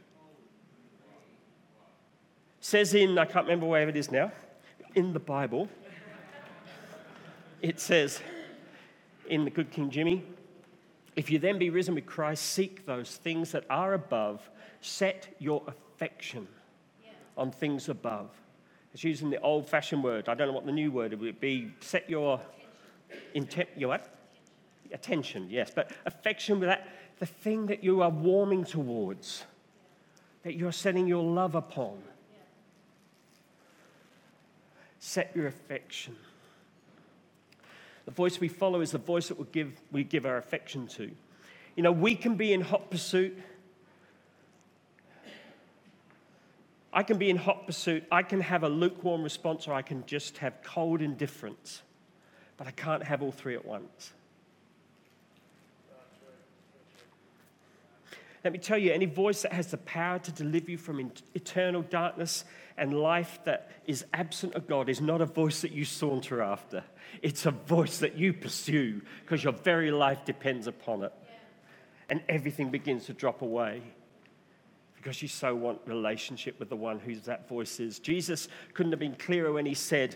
It 2.59 2.65
says 2.65 2.95
in, 2.95 3.19
I 3.19 3.25
can't 3.25 3.47
remember 3.47 3.67
where 3.67 3.89
it 3.89 3.97
is 3.97 4.11
now, 4.11 4.33
in 4.95 5.13
the 5.13 5.21
Bible, 5.21 5.69
it 7.61 7.81
says, 7.81 8.21
in 9.29 9.45
the 9.45 9.51
Good 9.51 9.71
King 9.71 9.91
Jimmy. 9.91 10.25
If 11.15 11.31
you 11.31 11.39
then 11.39 11.59
be 11.59 11.71
risen 11.71 11.95
with 11.95 12.07
Christ, 12.07 12.45
seek 12.45 12.87
those 12.87 13.17
things 13.17 13.53
that 13.53 13.65
are 13.69 13.95
above, 13.95 14.49
set 14.81 15.35
your 15.39 15.63
affection 15.67 16.49
on 17.37 17.51
things 17.51 17.89
above. 17.89 18.31
It's 18.95 19.05
using 19.05 19.31
the 19.31 19.41
old 19.41 19.69
fashioned 19.69 20.03
word. 20.05 20.29
I 20.29 20.35
don't 20.35 20.49
know 20.49 20.55
what 20.55 20.67
the 20.67 20.73
new 20.73 20.91
word 20.91 21.19
would 21.19 21.41
be. 21.41 21.73
Set 21.81 22.09
your 22.09 22.41
intent, 23.35 23.69
your 23.77 23.91
what? 23.91 24.09
Attention, 24.93 25.49
yes. 25.51 25.73
But 25.75 25.91
affection 26.05 26.61
with 26.61 26.69
that, 26.69 26.89
the 27.19 27.27
thing 27.27 27.67
that 27.67 27.83
you 27.83 28.03
are 28.03 28.11
warming 28.11 28.65
towards, 28.65 29.45
that 30.43 30.55
you're 30.55 30.73
setting 30.73 31.07
your 31.07 31.23
love 31.23 31.55
upon. 31.55 31.99
Set 34.99 35.33
your 35.35 35.47
affection. 35.47 36.17
The 38.05 38.11
voice 38.11 38.41
we 38.41 38.49
follow 38.49 38.81
is 38.81 38.91
the 38.91 38.99
voice 38.99 39.29
that 39.29 39.39
we 39.39 39.47
give, 39.53 39.81
we 39.91 40.05
give 40.05 40.27
our 40.27 40.37
affection 40.37 40.87
to. 40.89 41.11
You 41.77 41.83
know, 41.83 41.93
we 41.93 42.15
can 42.15 42.37
be 42.37 42.53
in 42.53 42.61
hot 42.61 42.91
pursuit. 42.91 43.39
I 46.93 47.03
can 47.03 47.17
be 47.17 47.31
in 47.31 47.37
hot 47.37 47.67
pursuit. 47.67 48.05
I 48.11 48.23
can 48.23 48.41
have 48.41 48.65
a 48.65 48.69
lukewarm 48.69 49.23
response, 49.23 49.67
or 49.67 49.73
I 49.73 49.83
can 49.83 50.05
just 50.07 50.39
have 50.39 50.63
cold 50.63 51.01
indifference. 51.01 51.83
But 52.63 52.69
I 52.69 52.81
can't 52.81 53.03
have 53.03 53.23
all 53.23 53.33
three 53.33 53.57
at 53.57 53.65
once. 53.65 54.13
Let 58.45 58.53
me 58.53 58.61
tell 58.61 58.79
you, 58.79 58.93
any 58.93 59.07
voice 59.07 59.43
that 59.43 59.53
has 59.53 59.73
the 59.73 59.79
power 59.79 60.21
to 60.21 60.31
deliver 60.31 60.71
you 60.71 60.79
from 60.79 61.11
eternal 61.35 61.83
darkness 61.83 62.45
and 62.77 62.95
life 62.95 63.41
that 63.47 63.73
is 63.89 64.05
absent 64.15 64.55
of 64.55 64.69
God 64.69 64.89
is 64.89 65.01
not 65.01 65.21
a 65.21 65.27
voice 65.27 65.63
that 65.63 65.73
you 65.73 65.85
saunter 65.85 66.41
after. 66.41 66.85
It's 67.21 67.47
a 67.47 67.51
voice 67.51 67.99
that 67.99 68.15
you 68.15 68.33
pursue 68.33 69.03
because 69.23 69.43
your 69.43 69.55
very 69.55 69.91
life 69.91 70.25
depends 70.25 70.69
upon 70.69 71.03
it. 71.03 71.13
And 72.09 72.23
everything 72.29 72.71
begins 72.71 73.07
to 73.07 73.13
drop 73.13 73.43
away. 73.43 73.83
because 75.03 75.21
you 75.21 75.27
so 75.27 75.53
want 75.53 75.81
relationship 75.85 76.61
with 76.61 76.69
the 76.69 76.77
one 76.77 77.01
whose 77.01 77.23
that 77.23 77.49
voice 77.49 77.81
is. 77.81 77.99
Jesus 77.99 78.47
couldn't 78.73 78.93
have 78.93 79.01
been 79.01 79.17
clearer 79.17 79.53
when 79.53 79.67
he 79.67 79.75
said 79.75 80.15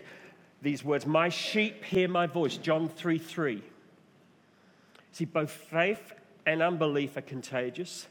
these 0.61 0.83
words, 0.83 1.05
My 1.05 1.29
sheep 1.29 1.83
hear 1.83 2.07
my 2.07 2.27
voice, 2.27 2.57
John 2.57 2.89
3 2.89 3.17
3. 3.17 3.63
See, 5.11 5.25
both 5.25 5.51
faith 5.51 6.13
and 6.45 6.61
unbelief 6.61 7.17
are 7.17 7.21
contagious. 7.21 8.07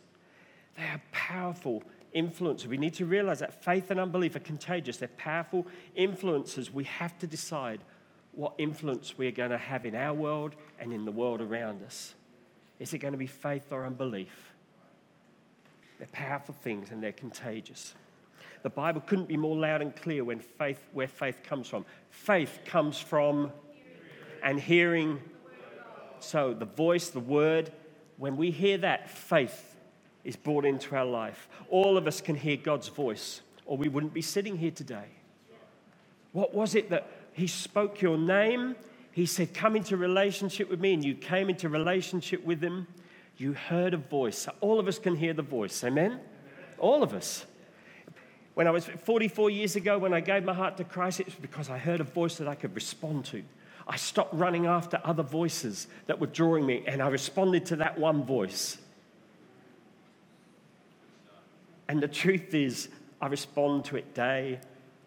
They 0.77 0.85
are 0.85 1.01
powerful 1.13 1.83
influences. 2.13 2.67
We 2.67 2.77
need 2.77 2.95
to 2.95 3.07
realize 3.07 3.41
that 3.41 3.63
faith 3.63 3.91
and 3.91 4.01
unbelief 4.01 4.37
are 4.37 4.41
contagious. 4.41 4.97
They're 4.97 5.09
powerful 5.17 5.67
influences. 5.95 6.73
We 6.73 6.85
have 6.85 7.19
to 7.19 7.27
decide 7.27 7.81
what 8.33 8.55
influence 8.59 9.17
we 9.17 9.27
are 9.27 9.33
going 9.33 9.51
to 9.51 9.59
have 9.59 9.87
in 9.87 9.95
our 9.95 10.13
world 10.13 10.57
and 10.79 10.93
in 10.93 11.05
the 11.05 11.13
world 11.13 11.41
around 11.41 11.83
us. 11.83 12.15
Is 12.79 12.93
it 12.93 12.99
going 12.99 13.13
to 13.13 13.19
be 13.19 13.27
faith 13.27 13.73
or 13.73 13.87
unbelief? 13.87 14.53
They're 15.99 16.09
powerful 16.13 16.55
things 16.55 16.91
and 16.91 17.03
they're 17.03 17.13
contagious. 17.13 17.95
The 18.67 18.71
Bible 18.71 19.01
couldn't 19.01 19.29
be 19.29 19.37
more 19.37 19.55
loud 19.55 19.81
and 19.81 19.95
clear 19.95 20.25
when 20.25 20.41
faith, 20.41 20.81
where 20.93 21.07
faith 21.07 21.45
comes 21.45 21.69
from. 21.69 21.87
Faith 22.11 22.59
comes 22.65 22.99
from 22.99 23.53
and 24.43 24.59
hearing. 24.59 25.21
So 26.19 26.53
the 26.53 26.65
voice, 26.65 27.11
the 27.11 27.21
word, 27.21 27.71
when 28.17 28.37
we 28.37 28.51
hear 28.51 28.77
that, 28.79 29.09
faith 29.09 29.77
is 30.25 30.35
brought 30.35 30.65
into 30.65 30.97
our 30.97 31.05
life. 31.05 31.49
All 31.69 31.97
of 31.97 32.09
us 32.09 32.21
can 32.21 32.35
hear 32.35 32.57
God's 32.57 32.89
voice, 32.89 33.41
or 33.67 33.77
we 33.77 33.89
wouldn't 33.89 34.13
be 34.13 34.21
sitting 34.21 34.57
here 34.57 34.73
today. 34.73 35.11
What 36.33 36.53
was 36.53 36.75
it 36.75 36.91
that 36.91 37.09
He 37.35 37.47
spoke 37.47 38.03
your 38.03 38.19
name? 38.19 38.75
He 39.13 39.27
said, 39.27 39.55
Come 39.55 39.77
into 39.77 39.97
relationship 39.97 40.69
with 40.69 40.81
me, 40.81 40.93
and 40.93 41.05
you 41.05 41.15
came 41.15 41.49
into 41.51 41.69
relationship 41.69 42.45
with 42.45 42.61
Him. 42.61 42.89
You 43.37 43.53
heard 43.53 43.95
a 43.95 43.99
voice. 43.99 44.49
All 44.61 44.81
of 44.81 44.89
us 44.89 44.99
can 44.99 45.15
hear 45.15 45.35
the 45.35 45.43
voice. 45.43 45.85
Amen? 45.85 46.19
All 46.81 47.05
of 47.05 47.15
us. 47.15 47.47
When 48.57 48.67
I 48.67 48.71
was 48.71 48.87
44 48.87 49.51
years 49.51 49.77
ago, 49.77 49.99
when 49.99 50.15
I 50.15 50.21
gave 50.21 50.43
my 50.43 50.55
heart 50.55 50.79
to 50.79 50.85
Christ, 50.85 51.21
it 51.21 51.27
was 51.27 51.35
because 51.35 51.69
I 51.69 51.77
heard 51.77 52.01
a 52.01 52.05
voice 52.05 52.37
that 52.37 52.49
I 52.49 52.55
could 52.55 52.75
respond 52.75 53.27
to. 53.27 53.43
I 53.87 53.97
stopped 53.97 54.33
running 54.33 54.65
after 54.65 54.99
other 55.05 55.23
voices 55.23 55.89
that 56.07 56.19
were 56.19 56.27
drawing 56.27 56.65
me, 56.65 56.83
and 56.87 57.03
I 57.03 57.09
responded 57.09 57.67
to 57.67 57.77
that 57.77 57.99
one 57.99 58.25
voice. 58.25 58.79
And 61.87 62.03
the 62.03 62.09
truth 62.09 62.55
is, 62.55 62.89
I 63.21 63.27
respond 63.27 63.85
to 63.87 63.97
it 63.97 64.15
day 64.15 64.61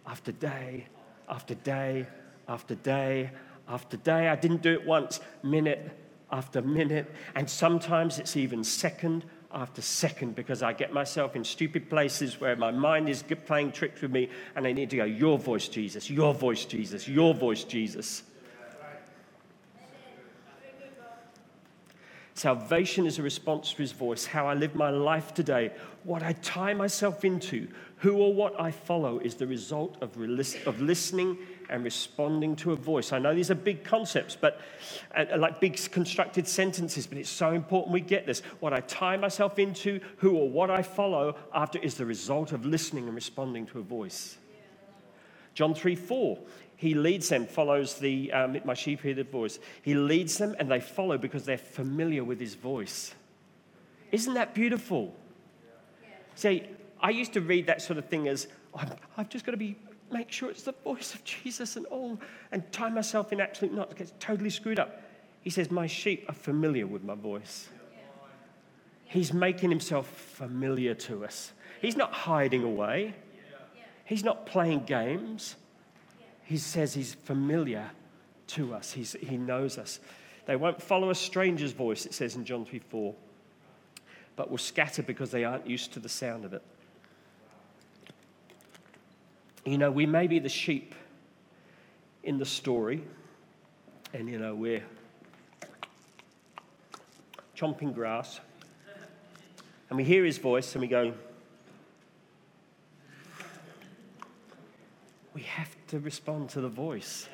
after 0.06 0.32
day 0.32 0.86
after 1.27 1.56
day 1.56 2.06
after 2.48 2.75
day 2.75 3.32
after 3.68 3.98
day. 3.98 4.27
I 4.29 4.36
didn't 4.36 4.62
do 4.62 4.74
it 4.74 4.86
once, 4.86 5.22
minute 5.41 5.89
after 6.32 6.62
minute, 6.62 7.12
and 7.34 7.50
sometimes 7.50 8.20
it's 8.20 8.38
even 8.38 8.63
second 8.63 9.25
after 9.51 9.82
second 9.82 10.36
because 10.36 10.62
I 10.62 10.74
get 10.74 10.94
myself 10.94 11.36
in 11.36 11.44
stupid 11.44 11.89
places 11.89 12.39
where 12.39 12.56
my 12.56 12.72
mind 12.72 13.10
is 13.10 13.24
playing 13.46 13.72
tricks 13.72 14.01
with 14.01 14.12
me, 14.12 14.29
and 14.56 14.68
I 14.68 14.74
need 14.74 14.89
to 14.91 14.98
go, 14.98 15.06
Your 15.06 15.39
voice, 15.39 15.68
Jesus, 15.68 16.10
your 16.10 16.34
voice, 16.34 16.65
Jesus, 16.65 17.08
your 17.08 17.34
voice, 17.34 17.63
Jesus. 17.63 18.24
Salvation 22.39 23.06
is 23.06 23.20
a 23.20 23.22
response 23.22 23.74
to 23.74 23.82
his 23.82 23.91
voice. 23.91 24.25
How 24.25 24.48
I 24.48 24.53
live 24.53 24.74
my 24.74 24.91
life 24.91 25.34
today, 25.34 25.74
what 26.06 26.24
I 26.24 26.32
tie 26.32 26.74
myself 26.74 27.25
into, 27.25 27.68
who 27.98 28.15
or 28.15 28.34
what 28.34 28.58
I 28.58 28.72
follow 28.72 29.20
is 29.20 29.36
the 29.36 29.46
result 29.46 29.98
of, 30.01 30.15
of 30.65 30.79
listening 30.79 31.38
and 31.69 31.83
responding 31.83 32.55
to 32.57 32.71
a 32.71 32.75
voice. 32.75 33.11
I 33.11 33.19
know 33.19 33.33
these 33.33 33.51
are 33.51 33.55
big 33.55 33.83
concepts, 33.83 34.35
but 34.39 34.59
uh, 35.15 35.25
like 35.38 35.59
big 35.59 35.79
constructed 35.91 36.47
sentences, 36.47 37.07
but 37.07 37.17
it's 37.17 37.29
so 37.29 37.51
important 37.51 37.93
we 37.93 38.01
get 38.01 38.25
this. 38.25 38.41
What 38.59 38.73
I 38.73 38.81
tie 38.81 39.17
myself 39.17 39.59
into, 39.59 39.99
who 40.17 40.35
or 40.35 40.49
what 40.49 40.69
I 40.69 40.81
follow 40.81 41.35
after 41.53 41.79
is 41.79 41.95
the 41.95 42.05
result 42.05 42.51
of 42.51 42.65
listening 42.65 43.05
and 43.05 43.15
responding 43.15 43.65
to 43.67 43.79
a 43.79 43.83
voice. 43.83 44.38
John 45.53 45.73
3 45.73 45.95
4, 45.95 46.39
he 46.75 46.93
leads 46.93 47.27
them, 47.27 47.45
follows 47.45 47.95
the, 47.95 48.31
um, 48.31 48.57
my 48.63 48.73
sheep 48.73 49.01
hear 49.01 49.13
the 49.13 49.23
voice. 49.23 49.59
He 49.81 49.95
leads 49.95 50.38
them 50.38 50.55
and 50.59 50.71
they 50.71 50.79
follow 50.79 51.17
because 51.17 51.43
they're 51.43 51.57
familiar 51.57 52.23
with 52.23 52.39
his 52.39 52.55
voice. 52.55 53.13
Isn't 54.11 54.35
that 54.35 54.53
beautiful? 54.53 55.13
See, 56.35 56.63
I 57.01 57.09
used 57.09 57.33
to 57.33 57.41
read 57.41 57.67
that 57.67 57.81
sort 57.81 57.99
of 57.99 58.05
thing 58.05 58.27
as, 58.27 58.47
I've 59.17 59.29
just 59.29 59.45
got 59.45 59.51
to 59.51 59.57
be 59.57 59.75
make 60.11 60.31
sure 60.31 60.49
it's 60.49 60.63
the 60.63 60.73
voice 60.83 61.13
of 61.13 61.23
Jesus 61.23 61.75
and 61.75 61.85
all, 61.87 62.19
and 62.51 62.69
tie 62.71 62.89
myself 62.89 63.31
in 63.31 63.39
absolute 63.39 63.73
knots, 63.73 63.93
gets 63.93 64.13
totally 64.19 64.49
screwed 64.49 64.79
up. 64.79 65.01
He 65.41 65.49
says, 65.49 65.71
My 65.71 65.87
sheep 65.87 66.25
are 66.27 66.33
familiar 66.33 66.87
with 66.87 67.03
my 67.03 67.15
voice. 67.15 67.69
He's 69.05 69.33
making 69.33 69.71
himself 69.71 70.07
familiar 70.07 70.93
to 70.93 71.25
us. 71.25 71.51
He's 71.81 71.95
not 71.95 72.13
hiding 72.13 72.63
away, 72.63 73.15
he's 74.05 74.23
not 74.23 74.45
playing 74.45 74.85
games. 74.85 75.55
He 76.43 76.57
says 76.57 76.95
he's 76.95 77.13
familiar 77.13 77.91
to 78.47 78.73
us, 78.73 78.91
he's, 78.91 79.15
he 79.21 79.37
knows 79.37 79.77
us. 79.77 79.99
They 80.45 80.55
won't 80.55 80.81
follow 80.81 81.11
a 81.11 81.15
stranger's 81.15 81.73
voice, 81.73 82.07
it 82.07 82.13
says 82.13 82.35
in 82.35 82.43
John 82.43 82.65
3 82.65 82.79
4, 82.79 83.15
but 84.35 84.49
will 84.49 84.57
scatter 84.57 85.03
because 85.03 85.29
they 85.29 85.43
aren't 85.43 85.67
used 85.67 85.93
to 85.93 85.99
the 85.99 86.09
sound 86.09 86.45
of 86.45 86.53
it. 86.53 86.63
You 89.65 89.77
know, 89.77 89.91
we 89.91 90.05
may 90.05 90.27
be 90.27 90.39
the 90.39 90.49
sheep 90.49 90.95
in 92.23 92.37
the 92.37 92.45
story, 92.45 93.03
and, 94.13 94.29
you 94.29 94.39
know, 94.39 94.55
we're 94.55 94.83
chomping 97.55 97.93
grass, 97.93 98.39
and 99.89 99.97
we 99.97 100.03
hear 100.03 100.23
his 100.23 100.37
voice 100.37 100.73
and 100.73 100.81
we 100.81 100.87
go, 100.87 101.13
we 105.33 105.41
have 105.41 105.75
to 105.87 105.99
respond 105.99 106.49
to 106.49 106.61
the 106.61 106.69
voice. 106.69 107.27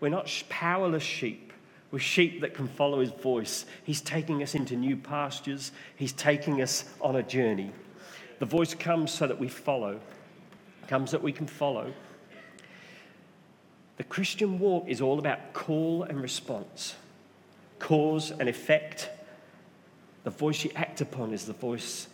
We're 0.00 0.08
not 0.08 0.30
powerless 0.48 1.02
sheep. 1.02 1.52
We're 1.90 1.98
sheep 1.98 2.40
that 2.42 2.54
can 2.54 2.68
follow 2.68 3.00
his 3.00 3.10
voice. 3.10 3.66
He's 3.84 4.00
taking 4.00 4.42
us 4.42 4.54
into 4.54 4.76
new 4.76 4.96
pastures, 4.96 5.72
he's 5.96 6.12
taking 6.12 6.62
us 6.62 6.84
on 7.00 7.16
a 7.16 7.22
journey. 7.22 7.72
The 8.38 8.46
voice 8.46 8.74
comes 8.74 9.10
so 9.10 9.26
that 9.26 9.38
we 9.38 9.48
follow 9.48 10.00
comes 10.90 11.12
that 11.12 11.22
we 11.22 11.30
can 11.30 11.46
follow. 11.46 11.92
The 13.96 14.02
Christian 14.02 14.58
walk 14.58 14.88
is 14.88 15.00
all 15.00 15.20
about 15.20 15.52
call 15.52 16.02
and 16.02 16.20
response, 16.20 16.96
cause 17.78 18.32
and 18.32 18.48
effect. 18.48 19.08
The 20.24 20.30
voice 20.30 20.64
you 20.64 20.72
act 20.74 21.00
upon 21.00 21.32
is 21.32 21.46
the 21.46 21.52
voice 21.52 22.08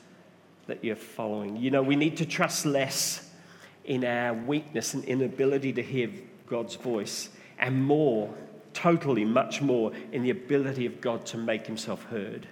that 0.67 0.85
you're 0.85 0.95
following. 0.95 1.57
You 1.57 1.71
know, 1.71 1.83
we 1.83 1.97
need 1.97 2.19
to 2.19 2.27
trust 2.27 2.67
less 2.67 3.31
in 3.87 4.05
our 4.05 4.35
weakness 4.35 4.93
and 4.93 5.03
inability 5.05 5.73
to 5.73 5.83
hear 5.83 6.11
God's 6.47 6.75
voice, 6.75 7.31
and 7.59 7.83
more, 7.83 8.35
totally 8.75 9.25
much 9.25 9.63
more, 9.63 9.91
in 10.13 10.23
the 10.23 10.31
ability 10.31 10.85
of 10.85 11.01
God 11.01 11.25
to 11.27 11.39
make 11.39 11.67
himself 11.67 12.05
heard. 12.05 12.47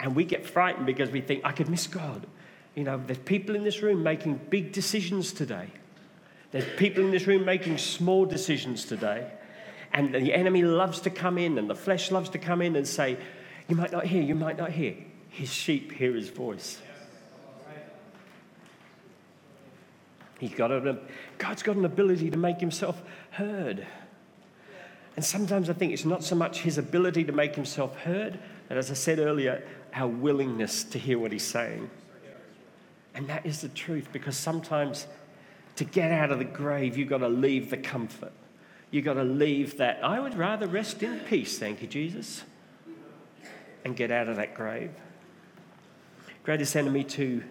And 0.00 0.16
we 0.16 0.24
get 0.24 0.44
frightened 0.44 0.86
because 0.86 1.10
we 1.10 1.20
think, 1.20 1.44
I 1.44 1.52
could 1.52 1.68
miss 1.68 1.86
God. 1.86 2.26
You 2.76 2.84
know, 2.84 3.02
there's 3.04 3.18
people 3.18 3.56
in 3.56 3.64
this 3.64 3.82
room 3.82 4.02
making 4.02 4.38
big 4.50 4.70
decisions 4.70 5.32
today. 5.32 5.68
There's 6.52 6.66
people 6.76 7.02
in 7.02 7.10
this 7.10 7.26
room 7.26 7.44
making 7.44 7.78
small 7.78 8.26
decisions 8.26 8.84
today. 8.84 9.32
And 9.92 10.14
the 10.14 10.34
enemy 10.34 10.62
loves 10.62 11.00
to 11.00 11.10
come 11.10 11.38
in, 11.38 11.56
and 11.58 11.70
the 11.70 11.74
flesh 11.74 12.10
loves 12.10 12.28
to 12.30 12.38
come 12.38 12.60
in 12.60 12.76
and 12.76 12.86
say, 12.86 13.16
You 13.66 13.76
might 13.76 13.92
not 13.92 14.04
hear, 14.04 14.22
you 14.22 14.34
might 14.34 14.58
not 14.58 14.70
hear. 14.72 14.94
His 15.30 15.52
sheep 15.52 15.90
hear 15.90 16.14
his 16.14 16.28
voice. 16.28 16.80
He's 20.38 20.54
got 20.54 20.70
a, 20.70 20.98
God's 21.38 21.62
got 21.62 21.76
an 21.76 21.86
ability 21.86 22.30
to 22.30 22.36
make 22.36 22.60
himself 22.60 23.02
heard. 23.30 23.86
And 25.16 25.24
sometimes 25.24 25.70
I 25.70 25.72
think 25.72 25.94
it's 25.94 26.04
not 26.04 26.22
so 26.22 26.36
much 26.36 26.60
his 26.60 26.76
ability 26.76 27.24
to 27.24 27.32
make 27.32 27.54
himself 27.54 27.96
heard, 28.00 28.38
but 28.68 28.76
as 28.76 28.90
I 28.90 28.94
said 28.94 29.18
earlier, 29.18 29.66
our 29.94 30.08
willingness 30.08 30.84
to 30.84 30.98
hear 30.98 31.18
what 31.18 31.32
he's 31.32 31.42
saying. 31.42 31.88
And 33.16 33.26
that 33.28 33.46
is 33.46 33.62
the 33.62 33.68
truth 33.70 34.08
because 34.12 34.36
sometimes 34.36 35.06
to 35.76 35.84
get 35.84 36.12
out 36.12 36.30
of 36.30 36.38
the 36.38 36.44
grave, 36.44 36.98
you've 36.98 37.08
got 37.08 37.18
to 37.18 37.28
leave 37.28 37.70
the 37.70 37.78
comfort. 37.78 38.32
You've 38.90 39.06
got 39.06 39.14
to 39.14 39.24
leave 39.24 39.78
that. 39.78 40.04
I 40.04 40.20
would 40.20 40.36
rather 40.36 40.66
rest 40.66 41.02
in 41.02 41.20
peace, 41.20 41.58
thank 41.58 41.80
you, 41.80 41.88
Jesus, 41.88 42.44
and 43.84 43.96
get 43.96 44.10
out 44.10 44.28
of 44.28 44.36
that 44.36 44.54
grave. 44.54 44.90
Greatest 46.44 46.76
enemy 46.76 47.04
to 47.04 47.42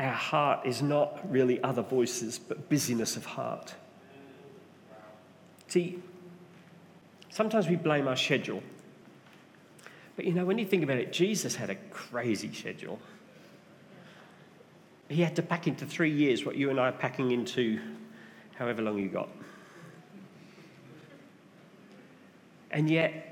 our 0.00 0.12
heart 0.12 0.66
is 0.66 0.82
not 0.82 1.30
really 1.30 1.62
other 1.62 1.82
voices, 1.82 2.38
but 2.38 2.68
busyness 2.70 3.16
of 3.16 3.26
heart. 3.26 3.74
See, 5.68 6.02
sometimes 7.28 7.68
we 7.68 7.76
blame 7.76 8.08
our 8.08 8.16
schedule. 8.16 8.62
But 10.16 10.24
you 10.24 10.32
know, 10.32 10.44
when 10.44 10.58
you 10.58 10.66
think 10.66 10.82
about 10.82 10.96
it, 10.96 11.12
Jesus 11.12 11.56
had 11.56 11.70
a 11.70 11.74
crazy 11.74 12.52
schedule. 12.52 12.98
He 15.08 15.22
had 15.22 15.36
to 15.36 15.42
pack 15.42 15.66
into 15.66 15.86
three 15.86 16.10
years 16.10 16.44
what 16.44 16.56
you 16.56 16.70
and 16.70 16.80
I 16.80 16.88
are 16.88 16.92
packing 16.92 17.30
into 17.30 17.78
however 18.56 18.82
long 18.82 18.98
you 18.98 19.08
got. 19.08 19.28
And 22.70 22.90
yet, 22.90 23.30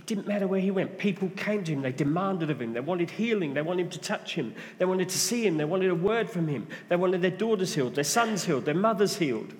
It 0.00 0.06
didn't 0.06 0.26
matter 0.26 0.46
where 0.46 0.60
he 0.60 0.70
went. 0.70 0.96
People 0.96 1.28
came 1.36 1.62
to 1.64 1.72
him. 1.72 1.82
They 1.82 1.92
demanded 1.92 2.48
of 2.48 2.58
him. 2.62 2.72
They 2.72 2.80
wanted 2.80 3.10
healing. 3.10 3.52
They 3.52 3.60
wanted 3.60 3.82
him 3.82 3.90
to 3.90 3.98
touch 3.98 4.34
him. 4.34 4.54
They 4.78 4.86
wanted 4.86 5.10
to 5.10 5.18
see 5.18 5.46
him. 5.46 5.58
They 5.58 5.66
wanted 5.66 5.90
a 5.90 5.94
word 5.94 6.30
from 6.30 6.48
him. 6.48 6.68
They 6.88 6.96
wanted 6.96 7.20
their 7.20 7.30
daughters 7.30 7.74
healed, 7.74 7.96
their 7.96 8.04
sons 8.04 8.44
healed, 8.44 8.64
their 8.64 8.74
mothers 8.74 9.18
healed. 9.18 9.52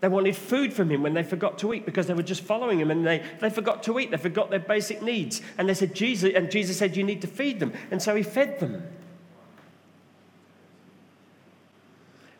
They 0.00 0.08
wanted 0.08 0.36
food 0.36 0.74
from 0.74 0.90
him 0.90 1.02
when 1.02 1.14
they 1.14 1.22
forgot 1.22 1.58
to 1.60 1.72
eat 1.72 1.86
because 1.86 2.06
they 2.06 2.12
were 2.12 2.22
just 2.22 2.42
following 2.42 2.78
him 2.78 2.90
and 2.90 3.06
they, 3.06 3.22
they 3.40 3.48
forgot 3.48 3.82
to 3.84 3.98
eat. 3.98 4.10
They 4.10 4.18
forgot 4.18 4.50
their 4.50 4.58
basic 4.58 5.00
needs. 5.00 5.40
And 5.56 5.66
they 5.66 5.72
said, 5.72 5.94
Jesus, 5.94 6.34
and 6.34 6.50
Jesus 6.50 6.76
said, 6.76 6.94
You 6.94 7.02
need 7.02 7.22
to 7.22 7.26
feed 7.26 7.58
them. 7.58 7.72
And 7.90 8.02
so 8.02 8.14
he 8.14 8.22
fed 8.22 8.60
them. 8.60 8.82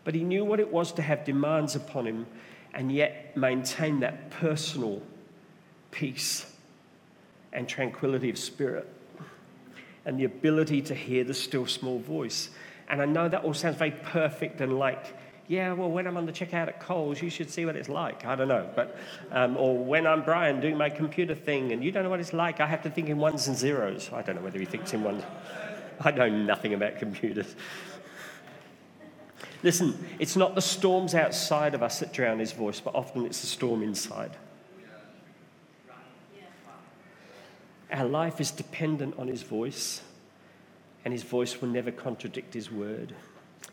But 0.05 0.15
he 0.15 0.23
knew 0.23 0.45
what 0.45 0.61
it 0.61 0.71
was 0.71 0.93
to 0.93 1.03
have 1.03 1.25
demands 1.25 1.75
upon 1.75 2.07
him 2.07 2.27
and 2.75 2.93
yet 2.93 3.37
maintain 3.37 4.01
that 4.01 4.31
personal 4.31 5.03
peace 5.91 6.47
and 7.53 7.69
tranquility 7.69 8.31
of 8.31 8.39
spirit 8.39 8.89
and 10.05 10.19
the 10.19 10.25
ability 10.25 10.83
to 10.83 10.95
hear 10.95 11.25
the 11.25 11.35
still 11.35 11.67
small 11.67 11.99
voice. 11.99 12.51
And 12.89 13.01
I 13.01 13.07
know 13.07 13.29
that 13.29 13.45
all 13.45 13.55
sounds 13.55 13.77
very 13.77 13.93
perfect 13.93 14.61
and 14.61 14.79
like, 14.79 15.17
yeah, 15.47 15.73
well, 15.73 15.91
when 15.91 16.07
I'm 16.07 16.17
on 16.17 16.27
the 16.27 16.33
checkout 16.33 16.69
at 16.69 16.81
Coles, 16.81 17.21
you 17.21 17.31
should 17.31 17.51
see 17.51 17.67
what 17.67 17.77
it's 17.77 17.89
like. 17.89 18.25
I 18.25 18.35
don't 18.35 18.49
know. 18.49 18.69
But, 18.75 18.97
um, 19.31 19.57
or 19.57 19.77
when 19.77 20.07
I'm 20.07 20.23
Brian 20.23 20.61
doing 20.61 20.77
my 20.77 20.91
computer 20.91 21.35
thing 21.35 21.73
and 21.73 21.85
you 21.85 21.93
don't 21.93 22.03
know 22.03 22.11
what 22.11 22.21
it's 22.21 22.33
like, 22.33 22.61
I 22.61 22.67
have 22.67 22.83
to 22.83 22.91
think 22.91 23.09
in 23.09 23.19
ones 23.19 23.47
and 23.47 23.57
zeros. 23.57 24.11
I 24.13 24.23
don't 24.23 24.37
know 24.37 24.43
whether 24.43 24.59
he 24.59 24.65
thinks 24.65 24.93
in 24.95 25.03
ones. 25.03 25.23
I 26.01 26.11
know 26.11 26.29
nothing 26.29 26.75
about 26.75 26.99
computers. 26.99 27.55
Listen, 29.64 29.99
it's 30.18 30.37
not 30.37 30.54
the 30.54 30.61
storms 30.61 31.14
outside 31.14 31.73
of 31.73 31.83
us 31.83 32.00
that 32.00 32.12
drown 32.12 32.38
his 32.38 32.52
voice, 32.52 32.80
but 32.80 32.94
often 32.94 33.25
it's 33.25 33.40
the 33.40 33.47
storm 33.47 33.83
inside. 33.83 34.37
Our 37.90 38.04
life 38.04 38.42
is 38.42 38.50
dependent 38.50 39.18
on 39.18 39.26
his 39.26 39.42
voice, 39.42 40.02
and 41.02 41.14
his 41.14 41.23
voice 41.23 41.62
will 41.62 41.71
never 41.71 41.90
contradict 41.90 42.52
his 42.52 42.71
word. 42.71 43.14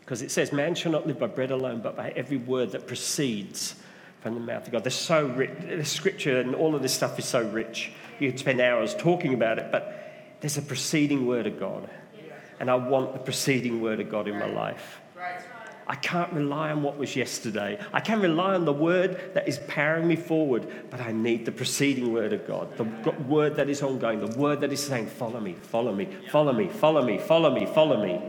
Because 0.00 0.22
it 0.22 0.30
says, 0.30 0.50
Man 0.50 0.74
shall 0.74 0.92
not 0.92 1.06
live 1.06 1.18
by 1.18 1.26
bread 1.26 1.50
alone, 1.50 1.82
but 1.82 1.94
by 1.94 2.08
every 2.12 2.38
word 2.38 2.72
that 2.72 2.86
proceeds 2.86 3.74
from 4.20 4.32
the 4.34 4.40
mouth 4.40 4.66
of 4.66 4.72
God. 4.72 4.84
They're 4.84 4.90
so 4.90 5.26
rich. 5.26 5.50
The 5.68 5.84
scripture 5.84 6.40
and 6.40 6.54
all 6.54 6.74
of 6.74 6.80
this 6.80 6.94
stuff 6.94 7.18
is 7.18 7.26
so 7.26 7.46
rich. 7.46 7.92
You 8.18 8.30
could 8.30 8.40
spend 8.40 8.62
hours 8.62 8.94
talking 8.94 9.34
about 9.34 9.58
it, 9.58 9.70
but 9.70 10.38
there's 10.40 10.56
a 10.56 10.62
preceding 10.62 11.26
word 11.26 11.46
of 11.46 11.60
God. 11.60 11.90
And 12.60 12.70
I 12.70 12.76
want 12.76 13.12
the 13.12 13.18
preceding 13.18 13.82
word 13.82 14.00
of 14.00 14.08
God 14.08 14.26
in 14.26 14.38
my 14.38 14.46
life. 14.46 15.00
I 15.92 15.96
can't 15.96 16.32
rely 16.32 16.70
on 16.70 16.82
what 16.82 16.96
was 16.96 17.14
yesterday. 17.16 17.78
I 17.92 18.00
can 18.00 18.22
rely 18.22 18.54
on 18.54 18.64
the 18.64 18.72
word 18.72 19.34
that 19.34 19.46
is 19.46 19.58
powering 19.68 20.08
me 20.08 20.16
forward, 20.16 20.66
but 20.88 21.02
I 21.02 21.12
need 21.12 21.44
the 21.44 21.52
preceding 21.52 22.14
word 22.14 22.32
of 22.32 22.46
God, 22.46 22.74
the 22.78 22.84
word 23.10 23.56
that 23.56 23.68
is 23.68 23.82
ongoing, 23.82 24.18
the 24.18 24.38
word 24.38 24.62
that 24.62 24.72
is 24.72 24.82
saying, 24.82 25.08
Follow 25.08 25.38
me, 25.38 25.52
follow 25.52 25.94
me, 25.94 26.08
follow 26.30 26.54
me, 26.54 26.68
follow 26.68 27.04
me, 27.04 27.18
follow 27.18 27.54
me, 27.54 27.66
follow 27.66 28.02
me. 28.02 28.22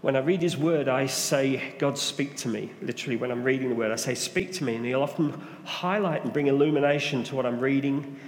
When 0.00 0.16
I 0.16 0.20
read 0.20 0.40
his 0.40 0.56
word, 0.56 0.88
I 0.88 1.04
say, 1.04 1.74
God, 1.78 1.98
speak 1.98 2.38
to 2.38 2.48
me. 2.48 2.72
Literally, 2.80 3.16
when 3.16 3.30
I'm 3.30 3.44
reading 3.44 3.68
the 3.68 3.74
word, 3.74 3.92
I 3.92 3.96
say, 3.96 4.14
Speak 4.14 4.52
to 4.54 4.64
me. 4.64 4.76
And 4.76 4.86
he'll 4.86 5.02
often 5.02 5.38
highlight 5.64 6.24
and 6.24 6.32
bring 6.32 6.46
illumination 6.46 7.24
to 7.24 7.36
what 7.36 7.44
I'm 7.44 7.60
reading. 7.60 8.18